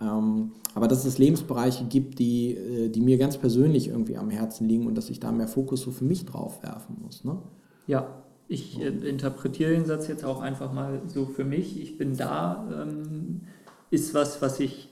Ähm, 0.00 0.52
aber 0.74 0.88
dass 0.88 1.04
es 1.04 1.18
Lebensbereiche 1.18 1.84
gibt, 1.84 2.18
die, 2.18 2.54
äh, 2.54 2.88
die 2.88 3.00
mir 3.00 3.18
ganz 3.18 3.38
persönlich 3.38 3.88
irgendwie 3.88 4.16
am 4.16 4.30
Herzen 4.30 4.68
liegen 4.68 4.86
und 4.86 4.96
dass 4.96 5.10
ich 5.10 5.20
da 5.20 5.32
mehr 5.32 5.48
Fokus 5.48 5.80
so 5.82 5.90
für 5.90 6.04
mich 6.04 6.26
drauf 6.26 6.62
werfen 6.62 6.96
muss. 7.02 7.24
Ne? 7.24 7.38
Ja, 7.86 8.22
ich 8.48 8.80
äh, 8.80 8.88
interpretiere 8.88 9.72
den 9.72 9.86
Satz 9.86 10.08
jetzt 10.08 10.24
auch 10.24 10.40
einfach 10.40 10.72
mal 10.72 11.00
so 11.06 11.26
für 11.26 11.44
mich. 11.44 11.80
Ich 11.80 11.96
bin 11.96 12.16
da, 12.16 12.68
ähm, 12.82 13.42
ist 13.90 14.14
was, 14.14 14.42
was 14.42 14.60
ich 14.60 14.90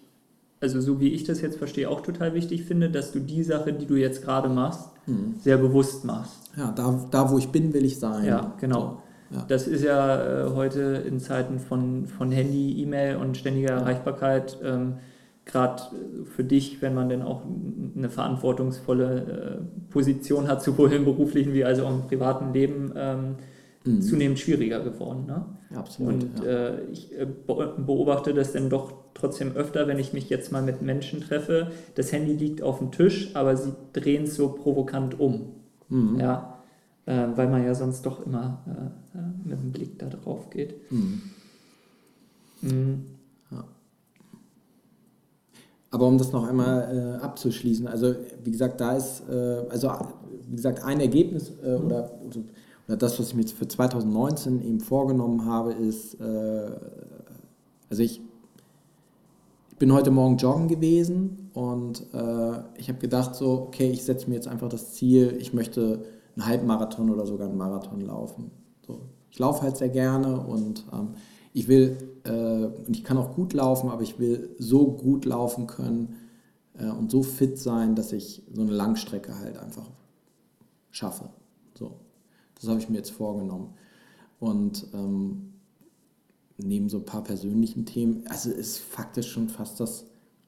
also 0.64 0.80
so 0.80 0.98
wie 0.98 1.08
ich 1.08 1.24
das 1.24 1.42
jetzt 1.42 1.58
verstehe, 1.58 1.90
auch 1.90 2.00
total 2.00 2.32
wichtig 2.32 2.64
finde, 2.64 2.90
dass 2.90 3.12
du 3.12 3.20
die 3.20 3.42
Sache, 3.42 3.74
die 3.74 3.84
du 3.84 3.96
jetzt 3.96 4.22
gerade 4.22 4.48
machst, 4.48 4.88
mhm. 5.06 5.34
sehr 5.38 5.58
bewusst 5.58 6.06
machst. 6.06 6.50
Ja, 6.56 6.72
da, 6.72 7.06
da 7.10 7.30
wo 7.30 7.36
ich 7.36 7.48
bin, 7.48 7.74
will 7.74 7.84
ich 7.84 7.98
sein. 7.98 8.24
Ja, 8.24 8.54
genau. 8.58 8.80
So, 8.80 8.98
ja. 9.34 9.44
Das 9.48 9.66
ist 9.66 9.82
ja 9.82 10.46
äh, 10.46 10.50
heute 10.50 11.02
in 11.06 11.20
Zeiten 11.20 11.58
von, 11.58 12.06
von 12.06 12.30
Handy, 12.30 12.80
E-Mail 12.82 13.16
und 13.16 13.36
ständiger. 13.36 13.74
Erreichbarkeit 13.74 14.58
ähm, 14.62 14.94
gerade 15.44 15.82
für 16.24 16.44
dich, 16.44 16.80
wenn 16.80 16.94
man 16.94 17.08
denn 17.08 17.22
auch 17.22 17.42
eine 17.96 18.08
verantwortungsvolle 18.08 19.60
äh, 19.60 19.92
Position 19.92 20.48
hat, 20.48 20.62
sowohl 20.62 20.92
im 20.92 21.04
beruflichen 21.04 21.52
wie 21.52 21.64
also 21.64 21.84
auch 21.86 21.90
im 21.90 22.06
privaten 22.06 22.52
Leben, 22.52 22.92
ähm, 22.96 23.36
mhm. 23.84 24.02
zunehmend 24.02 24.38
schwieriger 24.38 24.80
geworden. 24.80 25.26
Ne? 25.26 25.44
Absolut. 25.74 26.14
Und 26.14 26.44
ja. 26.44 26.50
äh, 26.50 26.84
ich 26.92 27.12
äh, 27.18 27.26
beobachte 27.26 28.32
das 28.32 28.52
dann 28.52 28.70
doch 28.70 28.92
trotzdem 29.14 29.52
öfter, 29.52 29.86
wenn 29.86 29.98
ich 29.98 30.12
mich 30.12 30.28
jetzt 30.28 30.50
mal 30.50 30.62
mit 30.62 30.82
Menschen 30.82 31.20
treffe. 31.20 31.70
Das 31.94 32.12
Handy 32.12 32.32
liegt 32.32 32.62
auf 32.62 32.78
dem 32.78 32.90
Tisch, 32.90 33.30
aber 33.34 33.56
sie 33.56 33.72
drehen 33.92 34.24
es 34.24 34.34
so 34.36 34.48
provokant 34.48 35.20
um. 35.20 35.52
Mhm. 35.88 36.18
Ja, 36.20 36.50
äh, 36.50 36.53
weil 37.06 37.48
man 37.48 37.64
ja 37.64 37.74
sonst 37.74 38.04
doch 38.06 38.24
immer 38.24 38.62
äh, 38.66 39.18
äh 39.18 39.22
mit 39.44 39.58
dem 39.58 39.72
Blick 39.72 39.98
da 39.98 40.06
drauf 40.06 40.50
geht. 40.50 40.90
Mhm. 40.90 41.22
Mhm. 42.62 43.04
Ja. 43.50 43.64
Aber 45.90 46.06
um 46.06 46.18
das 46.18 46.32
noch 46.32 46.48
einmal 46.48 47.18
äh, 47.20 47.22
abzuschließen, 47.22 47.86
also 47.86 48.14
wie 48.42 48.50
gesagt, 48.50 48.80
da 48.80 48.96
ist, 48.96 49.22
äh, 49.28 49.66
also 49.68 49.90
wie 50.48 50.56
gesagt, 50.56 50.82
ein 50.82 51.00
Ergebnis 51.00 51.52
äh, 51.62 51.78
mhm. 51.78 51.86
oder, 51.86 52.10
oder 52.86 52.96
das, 52.96 53.18
was 53.18 53.28
ich 53.28 53.34
mir 53.34 53.42
jetzt 53.42 53.54
für 53.54 53.68
2019 53.68 54.62
eben 54.62 54.80
vorgenommen 54.80 55.46
habe, 55.46 55.72
ist, 55.72 56.20
also 56.20 58.02
ich 58.02 58.20
ich 59.74 59.78
bin 59.78 59.92
heute 59.92 60.12
Morgen 60.12 60.36
joggen 60.36 60.68
gewesen 60.68 61.50
und 61.52 62.06
äh, 62.14 62.58
ich 62.76 62.88
habe 62.88 63.00
gedacht, 63.00 63.34
so, 63.34 63.64
okay, 63.66 63.90
ich 63.90 64.04
setze 64.04 64.28
mir 64.28 64.36
jetzt 64.36 64.46
einfach 64.46 64.68
das 64.68 64.92
Ziel, 64.92 65.36
ich 65.40 65.52
möchte 65.52 66.04
einen 66.36 66.46
Halbmarathon 66.46 67.10
oder 67.10 67.26
sogar 67.26 67.48
einen 67.48 67.58
Marathon 67.58 68.00
laufen. 68.00 68.50
So, 68.86 69.02
ich 69.30 69.38
laufe 69.38 69.62
halt 69.62 69.76
sehr 69.76 69.88
gerne 69.88 70.40
und 70.40 70.84
ähm, 70.92 71.14
ich 71.52 71.68
will, 71.68 71.96
äh, 72.24 72.66
und 72.86 72.96
ich 72.96 73.04
kann 73.04 73.16
auch 73.16 73.34
gut 73.34 73.52
laufen, 73.52 73.88
aber 73.90 74.02
ich 74.02 74.18
will 74.18 74.54
so 74.58 74.92
gut 74.92 75.24
laufen 75.24 75.66
können 75.66 76.16
äh, 76.78 76.88
und 76.88 77.10
so 77.10 77.22
fit 77.22 77.58
sein, 77.58 77.94
dass 77.94 78.12
ich 78.12 78.42
so 78.52 78.62
eine 78.62 78.72
Langstrecke 78.72 79.38
halt 79.38 79.58
einfach 79.58 79.88
schaffe. 80.90 81.30
So, 81.78 82.00
das 82.54 82.68
habe 82.68 82.80
ich 82.80 82.88
mir 82.88 82.96
jetzt 82.96 83.10
vorgenommen. 83.10 83.74
Und 84.40 84.86
ähm, 84.94 85.54
neben 86.58 86.88
so 86.88 86.98
ein 86.98 87.04
paar 87.04 87.24
persönlichen 87.24 87.86
Themen, 87.86 88.24
also 88.28 88.50
ist 88.50 88.78
faktisch 88.78 89.30
schon 89.30 89.48
fast 89.48 89.80
das, 89.80 90.06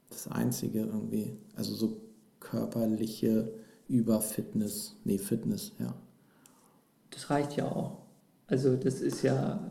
das 0.08 0.28
Einzige 0.28 0.80
irgendwie. 0.80 1.36
Also 1.54 1.74
so 1.74 2.00
körperliche 2.40 3.52
Überfitness, 3.88 4.96
nee, 5.04 5.18
Fitness, 5.18 5.72
ja. 5.78 5.94
Das 7.10 7.30
reicht 7.30 7.56
ja 7.56 7.66
auch. 7.66 7.98
Also 8.46 8.76
das 8.76 9.00
ist 9.00 9.22
ja 9.22 9.70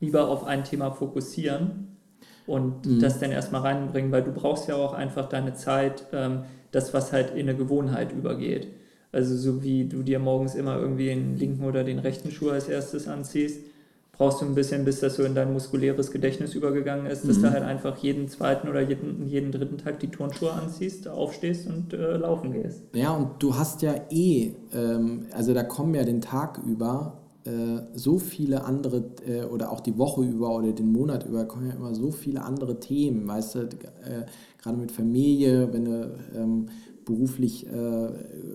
lieber 0.00 0.28
auf 0.28 0.44
ein 0.44 0.64
Thema 0.64 0.90
fokussieren 0.90 1.96
und 2.46 2.86
mhm. 2.86 3.00
das 3.00 3.18
dann 3.18 3.32
erstmal 3.32 3.62
reinbringen, 3.62 4.12
weil 4.12 4.22
du 4.22 4.32
brauchst 4.32 4.68
ja 4.68 4.76
auch 4.76 4.92
einfach 4.92 5.28
deine 5.28 5.54
Zeit, 5.54 6.06
ähm, 6.12 6.44
das, 6.72 6.92
was 6.92 7.12
halt 7.12 7.30
in 7.30 7.48
eine 7.48 7.56
Gewohnheit 7.56 8.12
übergeht. 8.12 8.68
Also 9.12 9.36
so 9.36 9.62
wie 9.62 9.84
du 9.84 10.02
dir 10.02 10.18
morgens 10.18 10.54
immer 10.54 10.76
irgendwie 10.76 11.06
den 11.06 11.38
linken 11.38 11.64
oder 11.64 11.84
den 11.84 12.00
rechten 12.00 12.30
Schuh 12.30 12.50
als 12.50 12.68
erstes 12.68 13.06
anziehst, 13.06 13.60
brauchst 14.16 14.40
du 14.40 14.46
ein 14.46 14.54
bisschen, 14.54 14.84
bis 14.84 15.00
das 15.00 15.16
so 15.16 15.24
in 15.24 15.34
dein 15.34 15.52
muskuläres 15.52 16.10
Gedächtnis 16.10 16.54
übergegangen 16.54 17.06
ist, 17.06 17.28
dass 17.28 17.38
mhm. 17.38 17.42
du 17.42 17.50
halt 17.52 17.62
einfach 17.64 17.96
jeden 17.98 18.28
zweiten 18.28 18.68
oder 18.68 18.80
jeden, 18.80 19.26
jeden 19.26 19.52
dritten 19.52 19.78
Tag 19.78 20.00
die 20.00 20.08
Turnschuhe 20.08 20.52
anziehst, 20.52 21.08
aufstehst 21.08 21.66
und 21.66 21.92
äh, 21.92 22.16
laufen 22.16 22.52
gehst. 22.52 22.82
Ja, 22.94 23.14
und 23.14 23.42
du 23.42 23.56
hast 23.56 23.82
ja 23.82 23.94
eh, 24.10 24.52
ähm, 24.72 25.26
also 25.32 25.54
da 25.54 25.62
kommen 25.62 25.94
ja 25.94 26.04
den 26.04 26.20
Tag 26.20 26.60
über 26.64 27.20
äh, 27.44 27.82
so 27.92 28.18
viele 28.18 28.64
andere, 28.64 29.04
äh, 29.26 29.44
oder 29.44 29.70
auch 29.70 29.80
die 29.80 29.98
Woche 29.98 30.22
über 30.22 30.54
oder 30.54 30.72
den 30.72 30.92
Monat 30.92 31.26
über, 31.26 31.44
kommen 31.44 31.68
ja 31.68 31.74
immer 31.74 31.94
so 31.94 32.10
viele 32.10 32.42
andere 32.42 32.80
Themen, 32.80 33.28
weißt 33.28 33.54
du, 33.56 33.58
äh, 33.60 34.24
gerade 34.62 34.78
mit 34.78 34.92
Familie, 34.92 35.70
wenn 35.72 35.84
du 35.84 36.16
ähm, 36.34 36.66
beruflich 37.04 37.66
äh, 37.66 38.08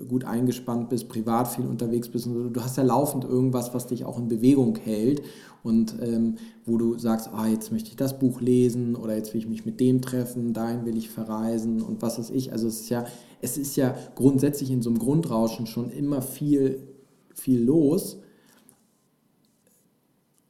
gut 0.08 0.26
eingespannt 0.26 0.90
bist, 0.90 1.10
privat 1.10 1.48
viel 1.48 1.66
unterwegs 1.66 2.10
bist 2.10 2.28
und. 2.28 2.54
Du 2.54 2.62
hast 2.62 2.78
ja 2.78 2.84
laufend 2.84 3.24
irgendwas, 3.24 3.74
was 3.74 3.88
dich 3.88 4.06
auch 4.06 4.18
in 4.18 4.28
Bewegung 4.28 4.76
hält 4.78 5.22
und 5.64 5.96
ähm, 6.02 6.36
wo 6.66 6.78
du 6.78 6.98
sagst, 6.98 7.30
ah, 7.34 7.48
jetzt 7.48 7.72
möchte 7.72 7.90
ich 7.90 7.96
das 7.96 8.18
Buch 8.18 8.42
lesen 8.42 8.96
oder 8.96 9.16
jetzt 9.16 9.34
will 9.34 9.42
ich 9.42 9.48
mich 9.48 9.66
mit 9.66 9.80
dem 9.80 10.02
treffen, 10.02 10.54
dahin 10.54 10.86
will 10.86 10.98
ich 10.98 11.10
verreisen 11.10 11.82
und 11.82 12.02
was 12.02 12.18
weiß 12.18 12.30
ich. 12.32 12.52
Also 12.52 12.68
es 12.68 12.82
ist 12.82 12.90
ja, 12.90 13.06
es 13.42 13.58
ist 13.58 13.76
ja 13.76 13.96
grundsätzlich 14.16 14.72
in 14.72 14.82
so 14.82 14.90
einem 14.90 15.00
Grundrauschen 15.00 15.68
schon 15.68 15.92
immer 15.92 16.22
viel, 16.22 16.88
viel 17.34 17.62
los. 17.62 18.20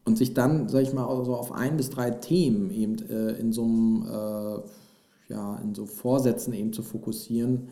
Und 0.06 0.18
sich 0.18 0.34
dann, 0.34 0.70
sag 0.70 0.82
ich 0.82 0.94
mal, 0.94 1.06
also 1.06 1.36
auf 1.36 1.52
ein 1.52 1.78
bis 1.78 1.92
drei 1.92 2.10
Themen 2.10 2.72
eben 2.72 2.98
äh, 3.10 3.34
in 3.34 3.52
so 3.52 3.64
einem, 3.64 4.06
äh, 4.08 5.32
ja, 5.32 5.56
in 5.58 5.76
so 5.76 5.86
Vorsätzen 5.86 6.52
eben 6.54 6.74
zu 6.74 6.82
fokussieren, 6.82 7.70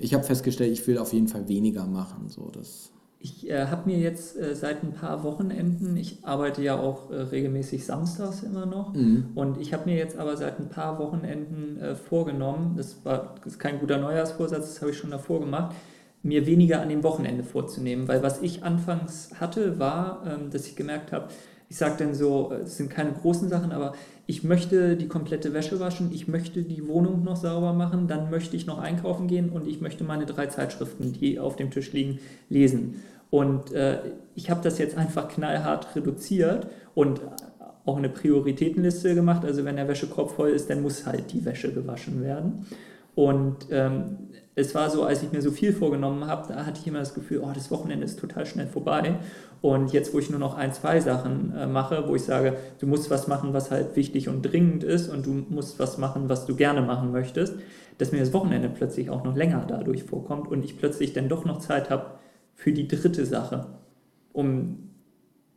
ich 0.00 0.14
habe 0.14 0.24
festgestellt, 0.24 0.72
ich 0.72 0.86
will 0.86 0.98
auf 0.98 1.12
jeden 1.12 1.28
Fall 1.28 1.48
weniger 1.48 1.86
machen. 1.86 2.28
So, 2.28 2.50
das 2.52 2.90
ich 3.22 3.50
äh, 3.50 3.66
habe 3.66 3.90
mir 3.90 3.98
jetzt 3.98 4.38
äh, 4.38 4.54
seit 4.54 4.82
ein 4.82 4.92
paar 4.92 5.22
Wochenenden, 5.24 5.94
ich 5.98 6.24
arbeite 6.24 6.62
ja 6.62 6.80
auch 6.80 7.10
äh, 7.10 7.16
regelmäßig 7.16 7.84
samstags 7.84 8.42
immer 8.42 8.64
noch, 8.64 8.94
mhm. 8.94 9.28
und 9.34 9.60
ich 9.60 9.74
habe 9.74 9.90
mir 9.90 9.96
jetzt 9.96 10.16
aber 10.16 10.38
seit 10.38 10.58
ein 10.58 10.70
paar 10.70 10.98
Wochenenden 10.98 11.78
äh, 11.78 11.94
vorgenommen, 11.94 12.76
das, 12.78 13.04
war, 13.04 13.34
das 13.44 13.54
ist 13.54 13.58
kein 13.58 13.78
guter 13.78 13.98
Neujahrsvorsatz, 13.98 14.72
das 14.72 14.80
habe 14.80 14.92
ich 14.92 14.96
schon 14.96 15.10
davor 15.10 15.40
gemacht, 15.40 15.76
mir 16.22 16.46
weniger 16.46 16.80
an 16.80 16.88
dem 16.88 17.02
Wochenende 17.02 17.44
vorzunehmen, 17.44 18.08
weil 18.08 18.22
was 18.22 18.40
ich 18.40 18.62
anfangs 18.62 19.32
hatte, 19.38 19.78
war, 19.78 20.22
ähm, 20.26 20.50
dass 20.50 20.66
ich 20.66 20.74
gemerkt 20.74 21.12
habe, 21.12 21.28
ich 21.68 21.76
sage 21.76 21.96
dann 21.98 22.14
so, 22.14 22.52
es 22.52 22.78
sind 22.78 22.88
keine 22.88 23.12
großen 23.12 23.50
Sachen, 23.50 23.70
aber 23.70 23.92
ich 24.30 24.44
möchte 24.44 24.96
die 24.96 25.08
komplette 25.08 25.52
Wäsche 25.54 25.80
waschen, 25.80 26.12
ich 26.14 26.28
möchte 26.28 26.62
die 26.62 26.86
Wohnung 26.86 27.24
noch 27.24 27.34
sauber 27.34 27.72
machen, 27.72 28.06
dann 28.06 28.30
möchte 28.30 28.54
ich 28.54 28.64
noch 28.64 28.78
einkaufen 28.78 29.26
gehen 29.26 29.48
und 29.48 29.66
ich 29.66 29.80
möchte 29.80 30.04
meine 30.04 30.24
drei 30.24 30.46
Zeitschriften, 30.46 31.12
die 31.12 31.40
auf 31.40 31.56
dem 31.56 31.72
Tisch 31.72 31.92
liegen, 31.92 32.20
lesen. 32.48 33.02
Und 33.30 33.72
äh, 33.72 33.98
ich 34.36 34.48
habe 34.48 34.60
das 34.62 34.78
jetzt 34.78 34.96
einfach 34.96 35.26
knallhart 35.26 35.96
reduziert 35.96 36.68
und 36.94 37.20
auch 37.84 37.96
eine 37.96 38.08
Prioritätenliste 38.08 39.16
gemacht. 39.16 39.44
Also 39.44 39.64
wenn 39.64 39.74
der 39.74 39.88
Wäschekorb 39.88 40.30
voll 40.30 40.50
ist, 40.50 40.70
dann 40.70 40.82
muss 40.82 41.06
halt 41.06 41.32
die 41.32 41.44
Wäsche 41.44 41.72
gewaschen 41.72 42.22
werden. 42.22 42.66
Und 43.14 43.66
ähm, 43.70 44.30
es 44.54 44.74
war 44.74 44.90
so, 44.90 45.04
als 45.04 45.22
ich 45.22 45.32
mir 45.32 45.42
so 45.42 45.50
viel 45.50 45.72
vorgenommen 45.72 46.26
habe, 46.26 46.52
da 46.52 46.66
hatte 46.66 46.80
ich 46.80 46.86
immer 46.86 46.98
das 46.98 47.14
Gefühl, 47.14 47.40
oh, 47.42 47.50
das 47.52 47.70
Wochenende 47.70 48.04
ist 48.04 48.18
total 48.18 48.46
schnell 48.46 48.66
vorbei. 48.66 49.18
Und 49.62 49.92
jetzt, 49.92 50.14
wo 50.14 50.18
ich 50.18 50.30
nur 50.30 50.38
noch 50.38 50.56
ein, 50.56 50.72
zwei 50.72 51.00
Sachen 51.00 51.54
äh, 51.54 51.66
mache, 51.66 52.04
wo 52.08 52.14
ich 52.14 52.22
sage, 52.22 52.56
du 52.78 52.86
musst 52.86 53.10
was 53.10 53.28
machen, 53.28 53.52
was 53.52 53.70
halt 53.70 53.94
wichtig 53.96 54.28
und 54.28 54.42
dringend 54.42 54.84
ist 54.84 55.08
und 55.08 55.26
du 55.26 55.44
musst 55.48 55.78
was 55.78 55.98
machen, 55.98 56.28
was 56.28 56.46
du 56.46 56.56
gerne 56.56 56.82
machen 56.82 57.12
möchtest, 57.12 57.54
dass 57.98 58.12
mir 58.12 58.20
das 58.20 58.32
Wochenende 58.32 58.70
plötzlich 58.70 59.10
auch 59.10 59.22
noch 59.22 59.36
länger 59.36 59.64
dadurch 59.68 60.04
vorkommt 60.04 60.48
und 60.48 60.64
ich 60.64 60.78
plötzlich 60.78 61.12
dann 61.12 61.28
doch 61.28 61.44
noch 61.44 61.58
Zeit 61.58 61.90
habe 61.90 62.12
für 62.54 62.72
die 62.72 62.88
dritte 62.88 63.26
Sache, 63.26 63.66
um 64.32 64.90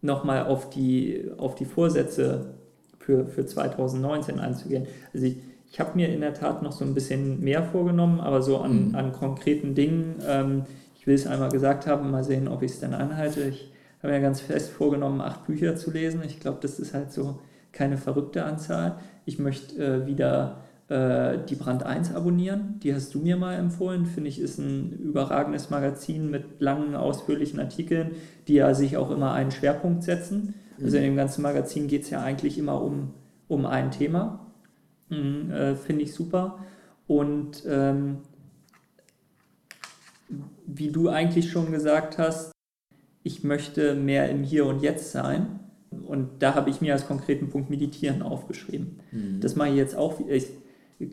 nochmal 0.02 0.46
auf 0.46 0.70
die, 0.70 1.32
auf 1.38 1.56
die 1.56 1.66
Vorsätze 1.66 2.56
für, 3.00 3.26
für 3.26 3.46
2019 3.46 4.40
einzugehen. 4.40 4.88
Also 5.14 5.28
ich, 5.28 5.38
ich 5.74 5.80
habe 5.80 5.96
mir 5.96 6.10
in 6.10 6.22
der 6.22 6.36
Tat 6.36 6.62
noch 6.62 6.72
so 6.72 6.86
ein 6.86 6.94
bisschen 6.94 7.44
mehr 7.44 7.64
vorgenommen, 7.64 8.20
aber 8.20 8.44
so 8.44 8.60
an, 8.60 8.90
mhm. 8.90 8.96
an 8.96 9.12
konkreten 9.12 9.74
Dingen, 9.74 10.18
ähm, 10.24 10.66
ich 10.96 11.08
will 11.08 11.16
es 11.16 11.26
einmal 11.26 11.50
gesagt 11.50 11.88
haben, 11.88 12.12
mal 12.12 12.24
sehen, 12.24 12.48
ob 12.48 12.62
ich 12.62 12.74
es 12.74 12.80
dann 12.80 12.94
anhalte. 12.94 13.42
Ich 13.46 13.72
habe 14.04 14.14
mir 14.14 14.22
ganz 14.22 14.40
fest 14.40 14.70
vorgenommen, 14.70 15.20
acht 15.20 15.48
Bücher 15.48 15.76
zu 15.76 15.90
lesen. 15.90 16.22
Ich 16.24 16.40
glaube, 16.40 16.60
das 16.62 16.80
ist 16.80 16.94
halt 16.94 17.12
so 17.12 17.40
keine 17.72 17.98
verrückte 17.98 18.46
Anzahl. 18.46 19.00
Ich 19.26 19.40
möchte 19.40 19.84
äh, 19.84 20.06
wieder 20.06 20.58
äh, 20.90 21.40
die 21.50 21.56
Brand 21.56 21.84
1 21.84 22.14
abonnieren. 22.14 22.80
Die 22.84 22.94
hast 22.94 23.16
du 23.16 23.20
mir 23.20 23.36
mal 23.36 23.56
empfohlen. 23.56 24.06
Finde 24.06 24.30
ich, 24.30 24.40
ist 24.40 24.60
ein 24.60 24.92
überragendes 24.92 25.72
Magazin 25.72 26.30
mit 26.30 26.62
langen, 26.62 26.96
ausführlichen 26.96 27.60
Artikeln, 27.60 28.12
die 28.48 28.54
ja 28.54 28.76
sich 28.76 28.96
auch 28.96 29.10
immer 29.10 29.34
einen 29.34 29.50
Schwerpunkt 29.50 30.04
setzen. 30.04 30.54
Also 30.80 30.98
in 30.98 31.04
dem 31.04 31.16
ganzen 31.16 31.42
Magazin 31.42 31.88
geht 31.88 32.04
es 32.04 32.12
ja 32.12 32.22
eigentlich 32.22 32.60
immer 32.60 32.80
um, 32.80 33.16
um 33.48 33.66
ein 33.66 33.90
Thema. 33.90 34.43
Mhm, 35.14 35.52
äh, 35.52 35.76
Finde 35.76 36.04
ich 36.04 36.14
super. 36.14 36.60
Und 37.08 37.64
ähm, 37.68 38.20
wie 40.66 40.92
du 40.92 41.10
eigentlich 41.10 41.52
schon 41.52 41.72
gesagt 41.72 42.18
hast, 42.18 42.52
ich 43.24 43.44
möchte 43.44 43.96
mehr 43.96 44.30
im 44.30 44.44
Hier 44.44 44.66
und 44.66 44.82
Jetzt 44.82 45.12
sein. 45.12 45.60
Und 46.08 46.42
da 46.42 46.56
habe 46.56 46.70
ich 46.70 46.82
mir 46.82 46.94
als 46.94 47.08
konkreten 47.08 47.50
Punkt 47.50 47.70
Meditieren 47.70 48.22
aufgeschrieben. 48.22 49.00
Mhm. 49.12 49.40
Das 49.40 49.56
mache 49.56 49.70
ich 49.70 49.76
jetzt 49.76 49.96
auch. 49.96 50.20
Ich, 50.28 50.48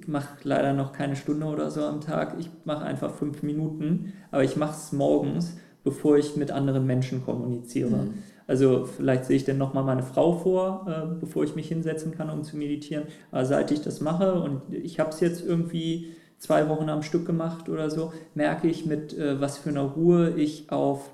mache 0.07 0.37
leider 0.45 0.73
noch 0.73 0.93
keine 0.93 1.17
Stunde 1.17 1.47
oder 1.47 1.71
so 1.71 1.83
am 1.85 2.01
Tag. 2.01 2.37
Ich 2.39 2.49
mache 2.65 2.85
einfach 2.85 3.13
fünf 3.15 3.43
Minuten, 3.43 4.13
aber 4.31 4.45
ich 4.45 4.57
mache 4.57 4.77
es 4.77 4.93
morgens, 4.93 5.57
bevor 5.83 6.17
ich 6.17 6.37
mit 6.37 6.51
anderen 6.51 6.87
Menschen 6.87 7.25
kommuniziere. 7.25 8.05
Mhm. 8.05 8.15
Also 8.51 8.85
vielleicht 8.85 9.27
sehe 9.27 9.37
ich 9.37 9.45
dann 9.45 9.59
nochmal 9.59 9.85
meine 9.85 10.03
Frau 10.03 10.33
vor, 10.33 10.85
äh, 10.89 11.21
bevor 11.21 11.45
ich 11.45 11.55
mich 11.55 11.69
hinsetzen 11.69 12.11
kann, 12.11 12.31
um 12.31 12.43
zu 12.43 12.57
meditieren. 12.57 13.05
Aber 13.31 13.45
seit 13.45 13.71
ich 13.71 13.81
das 13.81 14.01
mache 14.01 14.35
und 14.43 14.75
ich 14.75 14.99
habe 14.99 15.11
es 15.11 15.21
jetzt 15.21 15.47
irgendwie 15.47 16.17
zwei 16.39 16.69
Wochen 16.69 16.89
am 16.89 17.05
Stück 17.05 17.25
gemacht 17.25 17.69
oder 17.69 17.91
so, 17.91 18.13
merke 18.35 18.67
ich, 18.67 18.87
mit 18.87 19.17
äh, 19.17 19.41
was 19.41 19.59
für 19.59 19.71
einer 19.71 19.83
Ruhe 19.83 20.31
ich 20.31 20.73
auf 20.73 21.13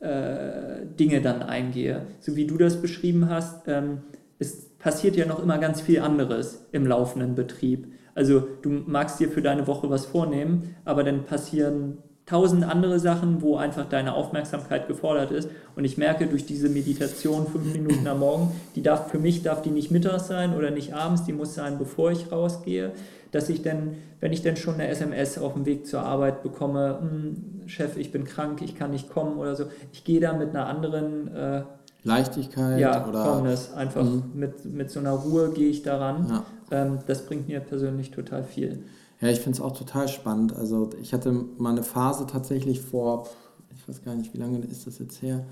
äh, 0.00 0.84
Dinge 0.98 1.20
dann 1.20 1.44
eingehe. 1.44 2.06
So 2.18 2.34
wie 2.34 2.44
du 2.44 2.56
das 2.56 2.82
beschrieben 2.82 3.30
hast, 3.30 3.68
ähm, 3.68 3.98
es 4.40 4.70
passiert 4.80 5.14
ja 5.14 5.26
noch 5.26 5.40
immer 5.40 5.58
ganz 5.58 5.80
viel 5.80 6.00
anderes 6.00 6.66
im 6.72 6.88
laufenden 6.88 7.36
Betrieb. 7.36 7.86
Also 8.16 8.48
du 8.62 8.70
magst 8.70 9.20
dir 9.20 9.28
für 9.28 9.42
deine 9.42 9.68
Woche 9.68 9.90
was 9.90 10.06
vornehmen, 10.06 10.74
aber 10.84 11.04
dann 11.04 11.22
passieren 11.22 11.98
tausend 12.26 12.64
andere 12.64 12.98
Sachen, 12.98 13.42
wo 13.42 13.56
einfach 13.56 13.86
deine 13.86 14.14
Aufmerksamkeit 14.14 14.88
gefordert 14.88 15.30
ist. 15.30 15.48
Und 15.76 15.84
ich 15.84 15.98
merke 15.98 16.26
durch 16.26 16.46
diese 16.46 16.68
Meditation 16.68 17.46
fünf 17.46 17.72
Minuten 17.74 18.06
am 18.06 18.20
Morgen, 18.20 18.52
die 18.74 18.82
darf 18.82 19.10
für 19.10 19.18
mich 19.18 19.42
darf 19.42 19.60
die 19.60 19.70
nicht 19.70 19.90
mittags 19.90 20.28
sein 20.28 20.54
oder 20.54 20.70
nicht 20.70 20.94
abends, 20.94 21.24
die 21.24 21.32
muss 21.32 21.54
sein, 21.54 21.78
bevor 21.78 22.12
ich 22.12 22.32
rausgehe, 22.32 22.92
dass 23.30 23.48
ich 23.48 23.62
dann, 23.62 23.96
wenn 24.20 24.32
ich 24.32 24.42
dann 24.42 24.56
schon 24.56 24.74
eine 24.74 24.88
SMS 24.88 25.38
auf 25.38 25.54
dem 25.54 25.66
Weg 25.66 25.86
zur 25.86 26.00
Arbeit 26.00 26.42
bekomme, 26.42 26.98
hm, 27.00 27.68
Chef, 27.68 27.96
ich 27.96 28.12
bin 28.12 28.24
krank, 28.24 28.62
ich 28.62 28.76
kann 28.76 28.90
nicht 28.90 29.10
kommen 29.10 29.36
oder 29.36 29.54
so, 29.56 29.64
ich 29.92 30.04
gehe 30.04 30.20
da 30.20 30.32
mit 30.32 30.50
einer 30.50 30.66
anderen 30.66 31.34
äh, 31.34 31.62
Leichtigkeit 32.04 32.78
ja, 32.78 33.06
oder 33.06 33.22
Calmness, 33.22 33.72
einfach 33.74 34.04
mhm. 34.04 34.30
mit, 34.34 34.64
mit 34.66 34.90
so 34.90 35.00
einer 35.00 35.12
Ruhe 35.12 35.50
gehe 35.50 35.68
ich 35.68 35.82
daran. 35.82 36.26
Ja. 36.28 36.44
Ähm, 36.70 36.98
das 37.06 37.26
bringt 37.26 37.48
mir 37.48 37.60
persönlich 37.60 38.10
total 38.10 38.44
viel. 38.44 38.84
Ja, 39.24 39.30
ich 39.30 39.40
finde 39.40 39.56
es 39.56 39.62
auch 39.62 39.72
total 39.72 40.06
spannend. 40.08 40.54
Also 40.54 40.90
ich 41.00 41.14
hatte 41.14 41.32
mal 41.32 41.70
eine 41.70 41.82
Phase 41.82 42.26
tatsächlich 42.26 42.82
vor, 42.82 43.26
ich 43.74 43.88
weiß 43.88 44.02
gar 44.02 44.14
nicht, 44.14 44.34
wie 44.34 44.38
lange 44.38 44.58
ist 44.58 44.86
das 44.86 44.98
jetzt 44.98 45.22
her? 45.22 45.46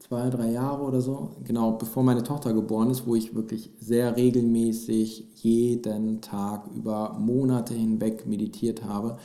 Zwei, 0.00 0.28
drei 0.28 0.50
Jahre 0.50 0.82
oder 0.82 1.00
so, 1.00 1.30
genau, 1.44 1.72
bevor 1.72 2.02
meine 2.02 2.24
Tochter 2.24 2.52
geboren 2.52 2.90
ist, 2.90 3.06
wo 3.06 3.14
ich 3.14 3.32
wirklich 3.36 3.70
sehr 3.78 4.16
regelmäßig 4.16 5.24
jeden 5.36 6.20
Tag 6.20 6.66
über 6.74 7.16
Monate 7.20 7.74
hinweg 7.74 8.26
meditiert 8.26 8.84
habe. 8.84 9.18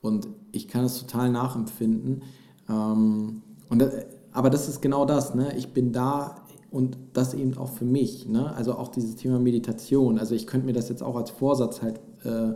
Und 0.00 0.26
ich 0.52 0.66
kann 0.66 0.86
es 0.86 0.98
total 0.98 1.30
nachempfinden. 1.30 2.22
Ähm, 2.66 3.42
und 3.68 3.78
das, 3.78 3.92
aber 4.32 4.48
das 4.48 4.70
ist 4.70 4.80
genau 4.80 5.04
das, 5.04 5.34
ne? 5.34 5.54
Ich 5.58 5.74
bin 5.74 5.92
da 5.92 6.36
und 6.70 6.96
das 7.12 7.34
eben 7.34 7.58
auch 7.58 7.68
für 7.72 7.84
mich, 7.84 8.26
ne? 8.26 8.54
Also 8.54 8.74
auch 8.74 8.88
dieses 8.88 9.16
Thema 9.16 9.38
Meditation. 9.38 10.18
Also 10.18 10.34
ich 10.34 10.46
könnte 10.46 10.66
mir 10.66 10.72
das 10.72 10.88
jetzt 10.88 11.02
auch 11.02 11.16
als 11.16 11.28
Vorsatz 11.30 11.82
halt 11.82 12.00
äh, 12.24 12.54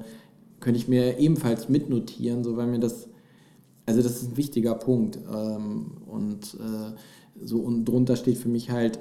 könnte 0.63 0.79
ich 0.79 0.89
mir 0.89 1.19
ebenfalls 1.19 1.69
mitnotieren, 1.69 2.43
so 2.43 2.57
weil 2.57 2.69
mir 2.69 2.79
das, 2.79 3.09
also 3.85 4.01
das 4.01 4.23
ist 4.23 4.31
ein 4.31 4.37
wichtiger 4.39 4.75
Punkt. 4.75 5.19
Ähm, 5.31 5.99
und 6.07 6.55
äh, 6.55 7.45
so 7.45 7.59
und 7.59 7.85
drunter 7.85 8.17
steht 8.17 8.39
für 8.39 8.49
mich 8.49 8.71
halt 8.71 8.99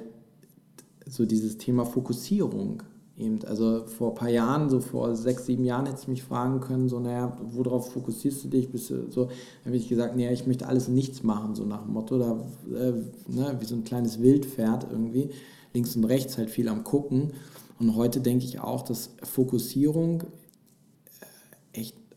so 1.06 1.24
dieses 1.24 1.56
Thema 1.56 1.86
Fokussierung. 1.86 2.82
Eben, 3.16 3.44
also 3.44 3.86
vor 3.86 4.10
ein 4.10 4.14
paar 4.14 4.30
Jahren, 4.30 4.70
so 4.70 4.80
vor 4.80 5.14
sechs, 5.14 5.46
sieben 5.46 5.64
Jahren 5.64 5.86
hätte 5.86 5.98
ich 6.00 6.08
mich 6.08 6.22
fragen 6.22 6.60
können, 6.60 6.88
so, 6.88 6.98
naja, 6.98 7.36
worauf 7.52 7.92
fokussierst 7.92 8.44
du 8.44 8.48
dich? 8.48 8.70
Bist 8.70 8.90
du, 8.90 9.10
so, 9.10 9.28
habe 9.64 9.76
ich 9.76 9.88
gesagt, 9.88 10.16
naja, 10.16 10.32
ich 10.32 10.46
möchte 10.46 10.66
alles 10.66 10.88
nichts 10.88 11.22
machen, 11.22 11.54
so 11.54 11.64
nach 11.64 11.84
dem 11.84 11.92
Motto, 11.92 12.18
da, 12.18 12.40
äh, 12.74 12.92
ne, 13.28 13.56
wie 13.60 13.64
so 13.66 13.76
ein 13.76 13.84
kleines 13.84 14.20
Wildpferd 14.20 14.86
irgendwie, 14.90 15.28
links 15.74 15.94
und 15.94 16.04
rechts 16.04 16.38
halt 16.38 16.50
viel 16.50 16.68
am 16.68 16.84
Gucken. 16.84 17.32
Und 17.78 17.96
heute 17.96 18.20
denke 18.20 18.46
ich 18.46 18.60
auch, 18.60 18.82
dass 18.82 19.10
Fokussierung 19.22 20.24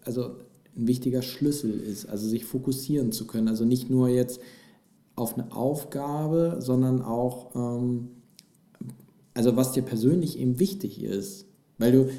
also 0.05 0.35
ein 0.77 0.87
wichtiger 0.87 1.21
Schlüssel 1.21 1.79
ist, 1.79 2.07
also 2.07 2.27
sich 2.27 2.45
fokussieren 2.45 3.11
zu 3.11 3.27
können. 3.27 3.47
Also 3.47 3.65
nicht 3.65 3.89
nur 3.89 4.09
jetzt 4.09 4.39
auf 5.15 5.37
eine 5.37 5.51
Aufgabe, 5.55 6.57
sondern 6.59 7.01
auch, 7.01 7.55
ähm, 7.55 8.09
also 9.33 9.55
was 9.55 9.71
dir 9.71 9.83
persönlich 9.83 10.39
eben 10.39 10.59
wichtig 10.59 11.03
ist. 11.03 11.45
Weil 11.77 11.91
du, 11.91 12.09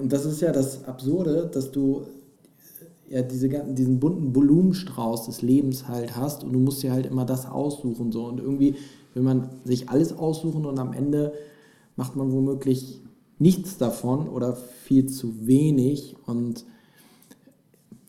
und 0.00 0.12
das 0.12 0.24
ist 0.24 0.40
ja 0.40 0.52
das 0.52 0.84
Absurde, 0.84 1.50
dass 1.52 1.70
du 1.70 2.02
ja 3.08 3.22
diese, 3.22 3.48
diesen 3.48 4.00
bunten 4.00 4.32
Blumenstrauß 4.32 5.26
des 5.26 5.42
Lebens 5.42 5.88
halt 5.88 6.16
hast 6.16 6.44
und 6.44 6.52
du 6.52 6.58
musst 6.58 6.82
dir 6.82 6.92
halt 6.92 7.06
immer 7.06 7.24
das 7.24 7.46
aussuchen. 7.46 8.12
So. 8.12 8.26
Und 8.26 8.40
irgendwie 8.40 8.76
will 9.14 9.22
man 9.22 9.50
sich 9.64 9.88
alles 9.88 10.12
aussuchen 10.16 10.64
und 10.64 10.78
am 10.78 10.92
Ende 10.92 11.32
macht 11.96 12.16
man 12.16 12.32
womöglich 12.32 13.00
nichts 13.38 13.76
davon 13.76 14.28
oder 14.28 14.56
viel 14.56 15.06
zu 15.06 15.46
wenig. 15.46 16.16
Und 16.26 16.64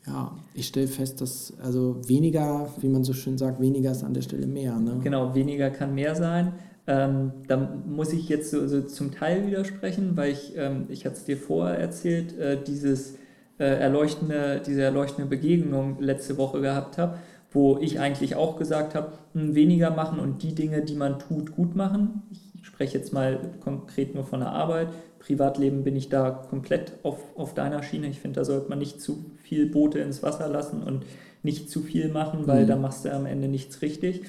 ja, 0.06 0.36
ich 0.52 0.66
stelle 0.66 0.86
fest, 0.86 1.20
dass 1.20 1.54
also 1.62 1.96
weniger, 2.06 2.68
wie 2.80 2.88
man 2.88 3.04
so 3.04 3.12
schön 3.12 3.38
sagt, 3.38 3.60
weniger 3.60 3.92
ist 3.92 4.04
an 4.04 4.14
der 4.14 4.22
Stelle 4.22 4.46
mehr. 4.46 4.78
Ne? 4.78 5.00
Genau, 5.02 5.34
weniger 5.34 5.70
kann 5.70 5.94
mehr 5.94 6.14
sein. 6.14 6.52
Ähm, 6.86 7.32
da 7.48 7.56
muss 7.86 8.12
ich 8.12 8.28
jetzt 8.28 8.50
so, 8.50 8.66
so, 8.68 8.82
zum 8.82 9.12
Teil 9.12 9.46
widersprechen, 9.46 10.16
weil 10.16 10.32
ich, 10.32 10.52
ähm, 10.56 10.84
ich 10.90 11.06
hatte 11.06 11.16
es 11.16 11.24
dir 11.24 11.38
vorher 11.38 11.78
erzählt, 11.78 12.38
äh, 12.38 12.62
dieses 12.62 13.14
äh, 13.58 13.64
erleuchtende, 13.64 14.60
diese 14.64 14.82
erleuchtende 14.82 15.28
Begegnung 15.28 15.98
letzte 16.00 16.36
Woche 16.36 16.60
gehabt 16.60 16.98
habe, 16.98 17.18
wo 17.50 17.78
ich 17.78 18.00
eigentlich 18.00 18.36
auch 18.36 18.58
gesagt 18.58 18.94
habe, 18.94 19.12
hm, 19.32 19.54
weniger 19.54 19.90
machen 19.90 20.18
und 20.18 20.42
die 20.42 20.54
Dinge, 20.54 20.82
die 20.82 20.96
man 20.96 21.18
tut, 21.18 21.52
gut 21.52 21.74
machen. 21.74 22.22
Ich 22.30 22.43
spreche 22.64 22.98
jetzt 22.98 23.12
mal 23.12 23.38
konkret 23.60 24.14
nur 24.14 24.24
von 24.24 24.40
der 24.40 24.50
Arbeit, 24.50 24.88
Privatleben 25.18 25.84
bin 25.84 25.96
ich 25.96 26.10
da 26.10 26.30
komplett 26.30 26.92
auf, 27.02 27.18
auf 27.34 27.54
deiner 27.54 27.82
Schiene. 27.82 28.08
Ich 28.08 28.20
finde, 28.20 28.40
da 28.40 28.44
sollte 28.44 28.68
man 28.68 28.78
nicht 28.78 29.00
zu 29.00 29.24
viel 29.42 29.66
Boote 29.66 29.98
ins 30.00 30.22
Wasser 30.22 30.48
lassen 30.48 30.82
und 30.82 31.04
nicht 31.42 31.70
zu 31.70 31.80
viel 31.80 32.08
machen, 32.08 32.46
weil 32.46 32.64
mhm. 32.64 32.68
da 32.68 32.76
machst 32.76 33.04
du 33.04 33.12
am 33.12 33.24
Ende 33.24 33.48
nichts 33.48 33.80
richtig. 33.80 34.22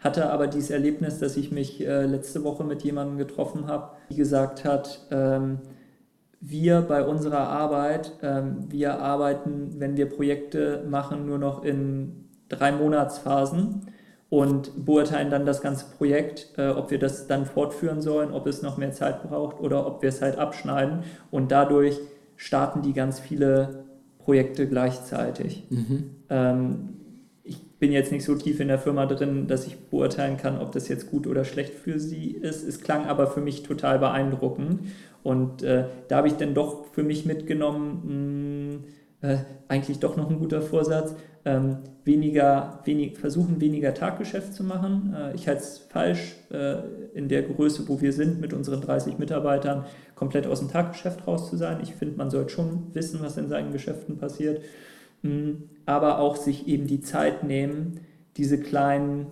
Hatte 0.00 0.30
aber 0.30 0.46
dieses 0.46 0.70
Erlebnis, 0.70 1.18
dass 1.18 1.36
ich 1.38 1.52
mich 1.52 1.86
äh, 1.86 2.04
letzte 2.04 2.44
Woche 2.44 2.64
mit 2.64 2.82
jemandem 2.82 3.16
getroffen 3.16 3.66
habe, 3.66 3.92
die 4.10 4.16
gesagt 4.16 4.64
hat, 4.64 5.06
ähm, 5.10 5.58
wir 6.40 6.82
bei 6.82 7.02
unserer 7.04 7.48
Arbeit, 7.48 8.12
ähm, 8.22 8.66
wir 8.68 9.00
arbeiten, 9.00 9.76
wenn 9.78 9.96
wir 9.96 10.06
Projekte 10.06 10.84
machen, 10.88 11.26
nur 11.26 11.38
noch 11.38 11.64
in 11.64 12.28
drei 12.48 12.72
Monatsphasen 12.72 13.86
und 14.28 14.84
beurteilen 14.84 15.30
dann 15.30 15.46
das 15.46 15.62
ganze 15.62 15.86
Projekt, 15.96 16.48
äh, 16.56 16.68
ob 16.68 16.90
wir 16.90 16.98
das 16.98 17.26
dann 17.26 17.46
fortführen 17.46 18.00
sollen, 18.00 18.32
ob 18.32 18.46
es 18.46 18.62
noch 18.62 18.76
mehr 18.76 18.92
Zeit 18.92 19.22
braucht 19.22 19.60
oder 19.60 19.86
ob 19.86 20.02
wir 20.02 20.08
es 20.08 20.20
halt 20.20 20.36
abschneiden. 20.38 21.04
Und 21.30 21.52
dadurch 21.52 21.98
starten 22.36 22.82
die 22.82 22.92
ganz 22.92 23.20
viele 23.20 23.84
Projekte 24.18 24.66
gleichzeitig. 24.68 25.64
Mhm. 25.70 26.10
Ähm, 26.28 26.88
ich 27.44 27.62
bin 27.78 27.92
jetzt 27.92 28.10
nicht 28.10 28.24
so 28.24 28.34
tief 28.34 28.58
in 28.58 28.66
der 28.66 28.80
Firma 28.80 29.06
drin, 29.06 29.46
dass 29.46 29.66
ich 29.66 29.78
beurteilen 29.78 30.36
kann, 30.36 30.58
ob 30.58 30.72
das 30.72 30.88
jetzt 30.88 31.08
gut 31.10 31.28
oder 31.28 31.44
schlecht 31.44 31.74
für 31.74 32.00
sie 32.00 32.32
ist. 32.32 32.66
Es 32.66 32.80
klang 32.80 33.06
aber 33.06 33.28
für 33.28 33.40
mich 33.40 33.62
total 33.62 34.00
beeindruckend. 34.00 34.80
Und 35.22 35.62
äh, 35.62 35.84
da 36.08 36.16
habe 36.16 36.28
ich 36.28 36.34
dann 36.34 36.54
doch 36.54 36.86
für 36.92 37.04
mich 37.04 37.26
mitgenommen, 37.26 38.82
mh, 38.84 38.92
äh, 39.26 39.38
eigentlich 39.68 39.98
doch 39.98 40.16
noch 40.16 40.30
ein 40.30 40.38
guter 40.38 40.62
Vorsatz, 40.62 41.14
ähm, 41.44 41.78
weniger, 42.04 42.80
wenig, 42.84 43.18
versuchen 43.18 43.60
weniger 43.60 43.94
Taggeschäft 43.94 44.54
zu 44.54 44.64
machen. 44.64 45.14
Äh, 45.16 45.34
ich 45.34 45.48
halte 45.48 45.62
es 45.62 45.78
falsch, 45.78 46.34
äh, 46.50 46.76
in 47.14 47.28
der 47.28 47.42
Größe, 47.42 47.88
wo 47.88 48.00
wir 48.00 48.12
sind, 48.12 48.40
mit 48.40 48.52
unseren 48.52 48.80
30 48.80 49.18
Mitarbeitern, 49.18 49.84
komplett 50.14 50.46
aus 50.46 50.60
dem 50.60 50.70
Taggeschäft 50.70 51.26
raus 51.26 51.48
zu 51.48 51.56
sein. 51.56 51.78
Ich 51.82 51.94
finde, 51.94 52.16
man 52.16 52.30
sollte 52.30 52.50
schon 52.50 52.94
wissen, 52.94 53.20
was 53.22 53.36
in 53.36 53.48
seinen 53.48 53.72
Geschäften 53.72 54.18
passiert. 54.18 54.60
Hm, 55.22 55.70
aber 55.86 56.18
auch 56.18 56.36
sich 56.36 56.68
eben 56.68 56.86
die 56.86 57.00
Zeit 57.00 57.44
nehmen, 57.44 58.00
diese 58.36 58.58
kleinen 58.58 59.28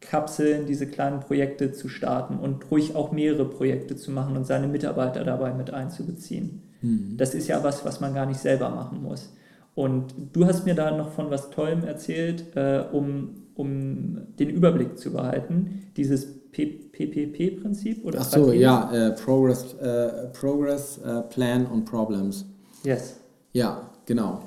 Kapseln, 0.00 0.66
diese 0.66 0.86
kleinen 0.86 1.20
Projekte 1.20 1.72
zu 1.72 1.88
starten 1.88 2.38
und 2.38 2.70
ruhig 2.70 2.94
auch 2.94 3.12
mehrere 3.12 3.48
Projekte 3.48 3.96
zu 3.96 4.10
machen 4.10 4.36
und 4.36 4.46
seine 4.46 4.68
Mitarbeiter 4.68 5.24
dabei 5.24 5.52
mit 5.52 5.72
einzubeziehen. 5.72 6.65
Mhm. 6.82 7.16
Das 7.16 7.34
ist 7.34 7.48
ja 7.48 7.62
was, 7.62 7.84
was 7.84 8.00
man 8.00 8.14
gar 8.14 8.26
nicht 8.26 8.40
selber 8.40 8.70
machen 8.70 9.02
muss. 9.02 9.30
Und 9.74 10.14
du 10.32 10.46
hast 10.46 10.64
mir 10.64 10.74
da 10.74 10.96
noch 10.96 11.12
von 11.12 11.30
was 11.30 11.50
Tollem 11.50 11.84
erzählt, 11.84 12.56
äh, 12.56 12.84
um, 12.92 13.42
um 13.54 14.34
den 14.38 14.48
Überblick 14.48 14.98
zu 14.98 15.12
behalten. 15.12 15.90
Dieses 15.96 16.26
PPP-Prinzip 16.50 18.02
oder? 18.02 18.20
Ach 18.22 18.24
so, 18.24 18.52
ja, 18.52 18.90
äh, 18.90 19.10
Progress, 19.12 19.74
äh, 19.74 20.28
Progress 20.32 20.96
äh, 20.98 21.20
Plan 21.22 21.66
und 21.66 21.84
Problems. 21.84 22.46
Yes. 22.84 23.16
Ja, 23.52 23.90
genau. 24.06 24.42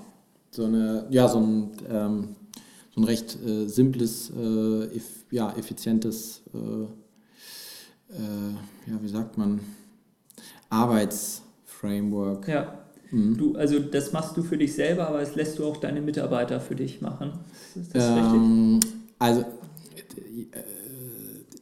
So 0.50 0.66
eine, 0.66 1.06
ja, 1.12 1.28
so 1.28 1.40
ein, 1.40 1.72
ähm, 1.88 2.36
so 2.90 3.02
ein 3.02 3.04
recht 3.04 3.38
äh, 3.46 3.68
simples, 3.68 4.32
äh, 4.32 4.96
eff, 4.96 5.26
ja, 5.30 5.54
effizientes, 5.56 6.42
ja, 8.12 9.00
wie 9.00 9.08
sagt 9.08 9.38
man, 9.38 9.60
Arbeitsframework. 11.80 12.48
Ja. 12.48 12.74
Mhm. 13.12 13.38
Du, 13.38 13.56
also 13.56 13.80
das 13.80 14.14
machst 14.14 14.38
du 14.38 14.44
für 14.44 14.58
dich 14.58 14.74
selber, 14.74 15.08
aber 15.08 15.22
es 15.22 15.36
lässt 15.36 15.58
du 15.60 15.66
auch 15.66 15.78
deine 15.78 16.02
Mitarbeiter 16.02 16.60
für 16.60 16.76
dich 16.76 17.02
machen. 17.02 17.32
Ist 17.76 17.96
das 17.96 18.10
ähm, 18.10 18.80
richtig? 18.82 18.92
Also 19.18 19.46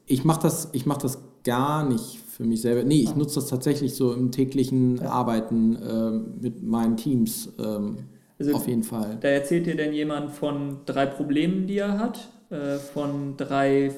ich 0.05 0.23
mache 0.23 0.41
das, 0.41 0.71
mach 0.85 0.97
das 0.97 1.19
gar 1.43 1.87
nicht 1.87 2.19
für 2.29 2.43
mich 2.43 2.61
selber. 2.61 2.83
Nee, 2.83 3.01
ich 3.01 3.15
nutze 3.15 3.35
das 3.35 3.47
tatsächlich 3.47 3.95
so 3.95 4.13
im 4.13 4.31
täglichen 4.31 4.97
ja. 4.97 5.09
Arbeiten 5.09 5.75
äh, 5.75 6.11
mit 6.41 6.63
meinen 6.63 6.97
Teams. 6.97 7.49
Ähm, 7.57 7.97
also, 8.37 8.53
auf 8.53 8.67
jeden 8.67 8.83
Fall. 8.83 9.17
Da 9.21 9.29
erzählt 9.29 9.65
dir 9.65 9.75
denn 9.75 9.93
jemand 9.93 10.31
von 10.31 10.79
drei 10.85 11.07
Problemen, 11.07 11.65
die 11.65 11.79
er 11.79 11.97
hat, 11.97 12.29
äh, 12.51 12.75
von 12.75 13.35
drei 13.37 13.91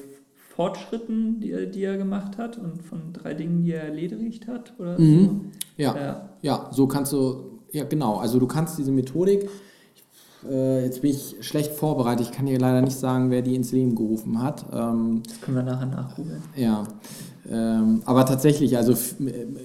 Fortschritten, 0.60 1.40
die 1.40 1.52
er, 1.52 1.64
die 1.64 1.82
er 1.84 1.96
gemacht 1.96 2.36
hat 2.36 2.58
und 2.58 2.82
von 2.82 3.14
drei 3.14 3.32
Dingen, 3.32 3.62
die 3.62 3.72
er 3.72 3.84
erledigt 3.84 4.46
hat? 4.46 4.74
Oder 4.78 5.00
mhm. 5.00 5.24
so? 5.24 5.40
ja. 5.78 5.96
ja. 5.96 6.28
ja, 6.42 6.68
so 6.70 6.86
kannst 6.86 7.14
du, 7.14 7.60
ja 7.72 7.84
genau, 7.84 8.18
also 8.18 8.38
du 8.38 8.46
kannst 8.46 8.76
diese 8.76 8.92
Methodik, 8.92 9.48
äh, 10.46 10.84
jetzt 10.84 11.00
bin 11.00 11.12
ich 11.12 11.36
schlecht 11.40 11.72
vorbereitet, 11.72 12.26
ich 12.26 12.32
kann 12.32 12.44
dir 12.44 12.58
leider 12.58 12.82
nicht 12.82 12.98
sagen, 12.98 13.30
wer 13.30 13.40
die 13.40 13.54
ins 13.54 13.72
Leben 13.72 13.94
gerufen 13.94 14.42
hat. 14.42 14.66
Ähm, 14.70 15.22
das 15.26 15.40
können 15.40 15.56
wir 15.56 15.62
nachher 15.62 15.86
nachgoogeln. 15.86 16.42
Ja, 16.54 16.86
ähm, 17.50 18.02
aber 18.04 18.26
tatsächlich, 18.26 18.76
also 18.76 18.94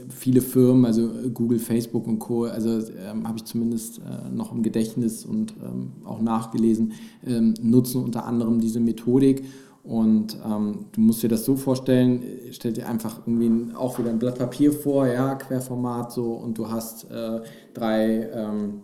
viele 0.08 0.40
Firmen, 0.40 0.86
also 0.86 1.10
Google, 1.34 1.60
Facebook 1.60 2.08
und 2.08 2.20
Co., 2.20 2.46
also 2.46 2.70
ähm, 2.70 3.28
habe 3.28 3.38
ich 3.38 3.44
zumindest 3.44 3.98
äh, 3.98 4.34
noch 4.34 4.54
im 4.54 4.64
Gedächtnis 4.64 5.26
und 5.26 5.56
ähm, 5.62 5.92
auch 6.06 6.22
nachgelesen, 6.22 6.94
ähm, 7.28 7.54
nutzen 7.62 8.02
unter 8.02 8.26
anderem 8.26 8.62
diese 8.62 8.80
Methodik 8.80 9.44
und 9.86 10.36
ähm, 10.44 10.86
du 10.94 11.02
musst 11.02 11.22
dir 11.22 11.30
das 11.30 11.46
so 11.46 11.56
vorstellen, 11.56 12.24
stell 12.52 12.74
dir 12.74 12.90
einfach 12.90 13.20
irgendwie 13.28 13.76
auch 13.76 14.00
wieder 14.00 14.10
ein 14.10 14.18
Blatt 14.18 14.40
Papier 14.40 14.72
vor, 14.72 15.08
ja, 15.08 15.36
Querformat 15.36 16.12
so, 16.12 16.34
und 16.34 16.58
du 16.58 16.70
hast 16.70 17.10
äh, 17.12 17.42
drei, 17.74 18.30
ähm, 18.34 18.82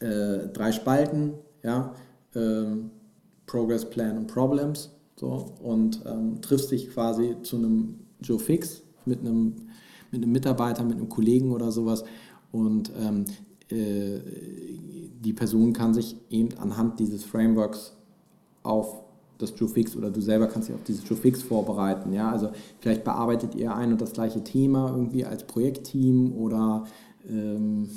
äh, 0.00 0.48
drei 0.48 0.72
Spalten, 0.72 1.34
ja, 1.62 1.94
ähm, 2.34 2.90
Progress, 3.46 3.88
Plan 3.88 4.16
und 4.16 4.26
Problems, 4.26 4.90
so, 5.16 5.52
und 5.62 6.00
ähm, 6.06 6.40
triffst 6.40 6.70
dich 6.70 6.90
quasi 6.90 7.36
zu 7.42 7.56
einem 7.56 8.00
Joe 8.22 8.38
Fix 8.38 8.82
mit 9.04 9.20
einem, 9.20 9.54
mit 10.10 10.22
einem 10.22 10.32
Mitarbeiter, 10.32 10.82
mit 10.82 10.96
einem 10.96 11.10
Kollegen 11.10 11.52
oder 11.52 11.70
sowas. 11.70 12.04
Und 12.52 12.90
ähm, 12.98 13.26
äh, 13.70 14.20
die 15.20 15.32
Person 15.34 15.74
kann 15.74 15.92
sich 15.92 16.16
eben 16.30 16.56
anhand 16.56 17.00
dieses 17.00 17.22
Frameworks 17.22 17.96
auf 18.62 19.02
das 19.42 19.50
Fix 19.50 19.96
oder 19.96 20.10
du 20.10 20.20
selber 20.20 20.46
kannst 20.46 20.68
dich 20.68 20.74
auf 20.74 20.84
dieses 20.84 21.04
Fix 21.04 21.42
vorbereiten. 21.42 22.12
Ja? 22.12 22.30
Also 22.30 22.50
vielleicht 22.80 23.04
bearbeitet 23.04 23.54
ihr 23.54 23.74
ein 23.74 23.92
und 23.92 24.00
das 24.00 24.12
gleiche 24.12 24.42
Thema 24.44 24.90
irgendwie 24.90 25.24
als 25.24 25.44
Projektteam 25.44 26.32
oder 26.32 26.84
ähm, 27.28 27.88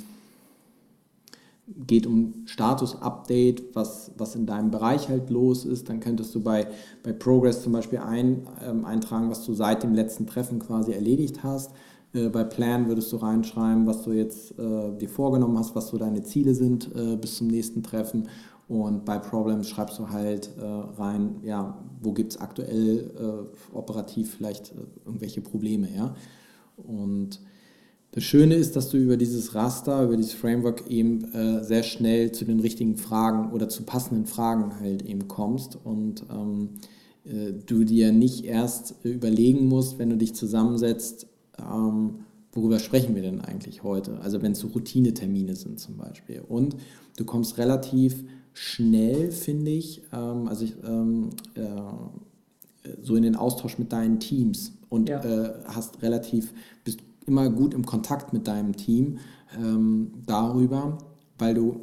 geht 1.88 2.06
um 2.06 2.46
Status-Update, 2.46 3.76
was, 3.76 4.12
was 4.18 4.36
in 4.36 4.46
deinem 4.46 4.70
Bereich 4.70 5.10
halt 5.10 5.30
los 5.30 5.66
ist. 5.66 5.90
Dann 5.90 6.00
könntest 6.00 6.34
du 6.36 6.42
bei, 6.42 6.68
bei 7.04 7.12
Progress 7.12 7.64
zum 7.64 7.72
Beispiel 7.72 8.00
ein, 8.00 8.48
ähm, 8.64 8.86
eintragen, 8.86 9.30
was 9.30 9.46
du 9.46 9.54
seit 9.54 9.84
dem 9.84 9.94
letzten 9.94 10.28
Treffen 10.28 10.60
quasi 10.60 10.92
erledigt 10.92 11.44
hast. 11.44 11.72
Äh, 12.14 12.30
bei 12.30 12.44
Plan 12.44 12.88
würdest 12.88 13.12
du 13.12 13.18
reinschreiben, 13.18 13.88
was 13.88 14.04
du 14.04 14.12
jetzt 14.12 14.58
äh, 14.60 14.96
dir 14.98 15.10
vorgenommen 15.10 15.58
hast, 15.58 15.76
was 15.76 15.88
so 15.88 15.98
deine 15.98 16.24
Ziele 16.24 16.54
sind 16.54 16.90
äh, 16.96 17.16
bis 17.16 17.38
zum 17.38 17.48
nächsten 17.48 17.82
Treffen. 17.82 18.30
Und 18.68 19.06
bei 19.06 19.20
Problems 19.20 19.70
schreibst 19.70 20.00
du 20.00 20.10
halt 20.10 20.50
äh, 20.58 20.64
rein, 20.64 21.36
ja, 21.44 21.78
wo 22.02 22.14
gibt 22.14 22.34
es 22.34 22.42
aktuell 22.42 23.12
äh, 23.16 23.76
operativ 23.76 24.36
vielleicht 24.36 24.72
äh, 24.72 24.86
irgendwelche 25.06 25.42
Probleme, 25.42 25.88
ja. 25.96 26.16
Und 26.78 27.40
das 28.12 28.24
Schöne 28.24 28.56
ist, 28.56 28.76
dass 28.76 28.90
du 28.90 28.98
über 28.98 29.18
dieses 29.18 29.56
Raster, 29.56 30.04
über 30.04 30.16
dieses 30.16 30.34
Framework 30.34 30.90
eben 30.90 31.34
äh, 31.34 31.64
sehr 31.64 31.84
schnell 31.84 32.32
zu 32.32 32.46
den 32.46 32.62
richtigen 32.62 32.96
Fragen 32.96 33.52
oder 33.52 33.68
zu 33.68 33.84
passenden 33.84 34.26
Fragen 34.26 34.80
halt 34.80 35.04
eben 35.04 35.28
kommst 35.28 35.78
und 35.84 36.24
ähm, 36.32 36.70
äh, 37.26 37.52
du 37.66 37.84
dir 37.84 38.12
nicht 38.12 38.46
erst 38.46 38.96
überlegen 39.04 39.68
musst, 39.68 40.00
wenn 40.00 40.10
du 40.10 40.18
dich 40.18 40.34
zusammensetzt, 40.34 41.28
ähm, 41.60 42.20
worüber 42.54 42.80
sprechen 42.80 43.16
wir 43.16 43.22
denn 43.22 43.42
eigentlich 43.42 43.84
heute? 43.84 44.20
Also 44.22 44.42
wenn 44.42 44.54
es 44.54 44.60
so 44.60 44.68
Routinetermine 44.70 45.56
sind 45.56 45.80
zum 45.80 45.98
Beispiel. 45.98 46.42
Und 46.48 46.78
du 47.18 47.26
kommst 47.26 47.58
relativ 47.58 48.24
schnell, 48.56 49.32
finde 49.32 49.72
ich, 49.72 50.02
ähm, 50.14 50.48
also 50.48 50.64
ich, 50.64 50.76
ähm, 50.88 51.30
äh, 51.56 51.62
so 53.02 53.16
in 53.16 53.24
den 53.24 53.36
Austausch 53.36 53.78
mit 53.78 53.92
deinen 53.92 54.20
Teams 54.20 54.72
und 54.90 55.10
ja. 55.10 55.24
äh, 55.24 55.54
hast 55.66 56.02
relativ, 56.02 56.54
bist 56.84 57.00
immer 57.26 57.50
gut 57.50 57.74
im 57.74 57.86
Kontakt 57.86 58.32
mit 58.32 58.48
deinem 58.48 58.76
Team 58.76 59.18
ähm, 59.60 60.12
darüber, 60.26 60.98
weil 61.38 61.54
du, 61.54 61.82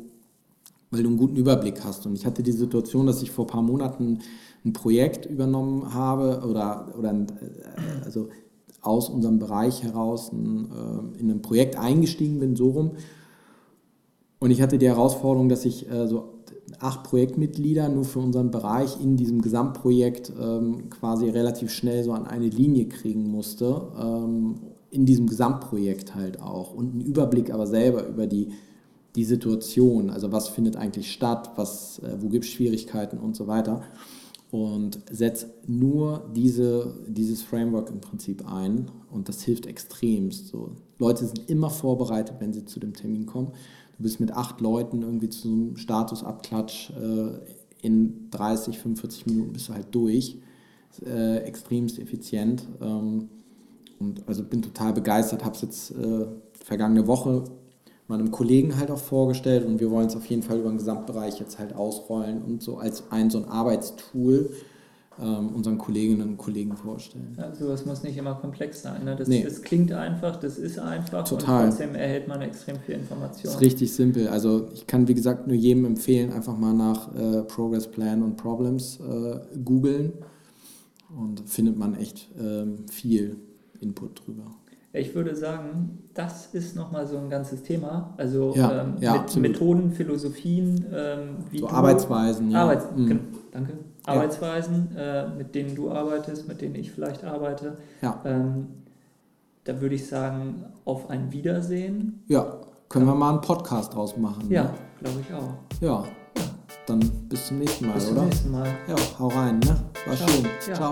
weil 0.90 1.02
du 1.02 1.10
einen 1.10 1.18
guten 1.18 1.36
Überblick 1.36 1.84
hast. 1.84 2.06
Und 2.06 2.14
ich 2.14 2.24
hatte 2.24 2.42
die 2.42 2.52
Situation, 2.52 3.06
dass 3.06 3.22
ich 3.22 3.30
vor 3.30 3.44
ein 3.44 3.50
paar 3.50 3.62
Monaten 3.62 4.20
ein 4.64 4.72
Projekt 4.72 5.26
übernommen 5.26 5.92
habe 5.92 6.46
oder, 6.48 6.94
oder 6.98 7.10
ein, 7.10 7.26
äh, 7.28 8.04
also 8.04 8.30
aus 8.80 9.10
unserem 9.10 9.38
Bereich 9.38 9.82
heraus 9.82 10.32
ein, 10.32 10.70
äh, 10.70 11.20
in 11.20 11.30
ein 11.30 11.42
Projekt 11.42 11.76
eingestiegen 11.76 12.40
bin, 12.40 12.56
so 12.56 12.70
rum. 12.70 12.92
Und 14.38 14.50
ich 14.50 14.62
hatte 14.62 14.78
die 14.78 14.88
Herausforderung, 14.88 15.50
dass 15.50 15.66
ich 15.66 15.90
äh, 15.90 16.08
so 16.08 16.31
acht 16.80 17.04
Projektmitglieder 17.04 17.88
nur 17.88 18.04
für 18.04 18.18
unseren 18.18 18.50
Bereich 18.50 19.00
in 19.00 19.16
diesem 19.16 19.42
Gesamtprojekt 19.42 20.32
ähm, 20.40 20.90
quasi 20.90 21.28
relativ 21.28 21.70
schnell 21.70 22.04
so 22.04 22.12
an 22.12 22.26
eine 22.26 22.48
Linie 22.48 22.86
kriegen 22.86 23.28
musste, 23.30 23.88
ähm, 23.98 24.56
in 24.90 25.06
diesem 25.06 25.26
Gesamtprojekt 25.26 26.14
halt 26.14 26.40
auch 26.40 26.74
und 26.74 26.92
einen 26.92 27.00
Überblick 27.00 27.52
aber 27.52 27.66
selber 27.66 28.06
über 28.06 28.26
die, 28.26 28.48
die 29.16 29.24
Situation, 29.24 30.10
also 30.10 30.32
was 30.32 30.48
findet 30.48 30.76
eigentlich 30.76 31.12
statt, 31.12 31.52
was, 31.56 31.98
äh, 32.00 32.16
wo 32.20 32.28
gibt 32.28 32.44
es 32.44 32.50
Schwierigkeiten 32.50 33.18
und 33.18 33.36
so 33.36 33.46
weiter 33.46 33.82
und 34.52 35.00
setzt 35.10 35.46
nur 35.66 36.30
diese, 36.36 36.94
dieses 37.08 37.42
Framework 37.42 37.88
im 37.88 38.00
Prinzip 38.00 38.46
ein 38.46 38.90
und 39.10 39.28
das 39.30 39.42
hilft 39.42 39.64
extremst. 39.64 40.48
So. 40.48 40.72
Leute 40.98 41.26
sind 41.26 41.48
immer 41.48 41.70
vorbereitet, 41.70 42.36
wenn 42.38 42.52
sie 42.52 42.66
zu 42.66 42.78
dem 42.78 42.92
Termin 42.92 43.24
kommen 43.24 43.52
du 44.02 44.08
bist 44.08 44.18
mit 44.18 44.32
acht 44.32 44.60
Leuten 44.60 45.02
irgendwie 45.02 45.28
zu 45.28 45.46
einem 45.46 45.76
Statusabklatsch 45.76 46.90
äh, 46.90 47.86
in 47.86 48.28
30, 48.32 48.78
45 48.80 49.26
Minuten 49.26 49.52
bist 49.52 49.68
du 49.68 49.74
halt 49.74 49.86
durch. 49.92 50.38
Äh, 51.06 51.38
extremst 51.44 52.00
effizient. 52.00 52.66
Ähm, 52.80 53.28
und 54.00 54.26
also 54.26 54.42
bin 54.42 54.60
total 54.60 54.92
begeistert, 54.92 55.44
habe 55.44 55.54
es 55.54 55.62
jetzt 55.62 55.92
äh, 55.92 56.26
vergangene 56.52 57.06
Woche 57.06 57.44
meinem 58.08 58.32
Kollegen 58.32 58.76
halt 58.76 58.90
auch 58.90 58.98
vorgestellt 58.98 59.64
und 59.64 59.78
wir 59.78 59.90
wollen 59.90 60.08
es 60.08 60.16
auf 60.16 60.26
jeden 60.26 60.42
Fall 60.42 60.58
über 60.58 60.68
den 60.68 60.78
Gesamtbereich 60.78 61.38
jetzt 61.38 61.60
halt 61.60 61.74
ausrollen 61.74 62.42
und 62.42 62.60
so 62.60 62.78
als 62.78 63.04
ein 63.10 63.30
so 63.30 63.38
ein 63.38 63.44
Arbeitstool 63.44 64.50
ähm, 65.20 65.48
unseren 65.54 65.78
Kolleginnen 65.78 66.22
und 66.30 66.36
Kollegen 66.38 66.76
vorstellen. 66.76 67.34
Ja, 67.38 67.54
sowas 67.54 67.84
muss 67.84 68.02
nicht 68.02 68.16
immer 68.16 68.34
komplex 68.34 68.82
sein. 68.82 69.04
Ne? 69.04 69.14
Das, 69.16 69.28
Nee. 69.28 69.42
das 69.44 69.62
klingt 69.62 69.92
einfach, 69.92 70.36
das 70.36 70.58
ist 70.58 70.78
einfach 70.78 71.24
Total. 71.24 71.64
und 71.64 71.70
trotzdem 71.70 71.94
erhält 71.94 72.28
man 72.28 72.40
extrem 72.42 72.76
viel 72.76 72.94
Information. 72.96 73.42
Das 73.44 73.54
ist 73.54 73.60
richtig 73.60 73.92
simpel. 73.92 74.28
Also 74.28 74.68
ich 74.72 74.86
kann, 74.86 75.08
wie 75.08 75.14
gesagt, 75.14 75.46
nur 75.46 75.56
jedem 75.56 75.84
empfehlen, 75.84 76.32
einfach 76.32 76.56
mal 76.56 76.72
nach 76.72 77.14
äh, 77.14 77.42
Progress 77.42 77.88
Plan 77.90 78.22
und 78.22 78.36
Problems 78.36 79.00
äh, 79.00 79.40
googeln 79.64 80.12
und 81.16 81.40
findet 81.48 81.76
man 81.76 81.94
echt 81.94 82.30
ähm, 82.40 82.86
viel 82.90 83.36
Input 83.80 84.26
drüber. 84.26 84.44
Ich 84.94 85.14
würde 85.14 85.34
sagen, 85.34 85.98
das 86.12 86.48
ist 86.52 86.76
nochmal 86.76 87.06
so 87.06 87.16
ein 87.16 87.30
ganzes 87.30 87.62
Thema. 87.62 88.12
Also 88.18 88.52
Ja, 88.54 88.82
ähm, 88.82 88.94
ja. 89.00 89.24
Methoden, 89.38 89.90
Philosophien, 89.90 90.84
ähm, 90.92 91.36
wie 91.50 91.60
So 91.60 91.66
du 91.66 91.72
Arbeitsweisen, 91.72 92.50
ja. 92.50 92.62
Arbeits 92.62 92.86
Mhm. 92.94 93.06
genau, 93.06 93.20
danke. 93.50 93.72
Arbeitsweisen, 94.06 94.96
äh, 94.96 95.28
mit 95.28 95.54
denen 95.54 95.74
du 95.74 95.90
arbeitest, 95.90 96.48
mit 96.48 96.60
denen 96.60 96.74
ich 96.74 96.90
vielleicht 96.92 97.24
arbeite. 97.24 97.76
Ja. 98.00 98.20
Ähm, 98.24 98.66
da 99.64 99.80
würde 99.80 99.94
ich 99.94 100.06
sagen, 100.08 100.64
auf 100.84 101.08
ein 101.10 101.30
Wiedersehen. 101.32 102.22
Ja, 102.26 102.56
können 102.88 103.06
wir 103.06 103.14
mal 103.14 103.30
einen 103.30 103.40
Podcast 103.40 103.94
draus 103.94 104.16
machen. 104.16 104.50
Ja, 104.50 104.64
Ne? 104.64 104.70
glaube 105.00 105.20
ich 105.20 105.34
auch. 105.34 105.54
Ja, 105.80 106.04
dann 106.86 107.00
bis 107.28 107.46
zum 107.46 107.58
nächsten 107.60 107.86
Mal, 107.86 107.94
Bis 107.94 108.06
zum 108.08 108.16
oder? 108.16 108.24
nächsten 108.26 108.50
Mal. 108.50 108.66
Ja, 108.88 108.96
hau 109.18 109.28
rein, 109.28 109.58
ne? 109.60 109.76
War 110.06 110.16
Ciao. 110.16 110.28
schön. 110.28 110.46
Ja. 110.68 110.74
Ciao. 110.74 110.90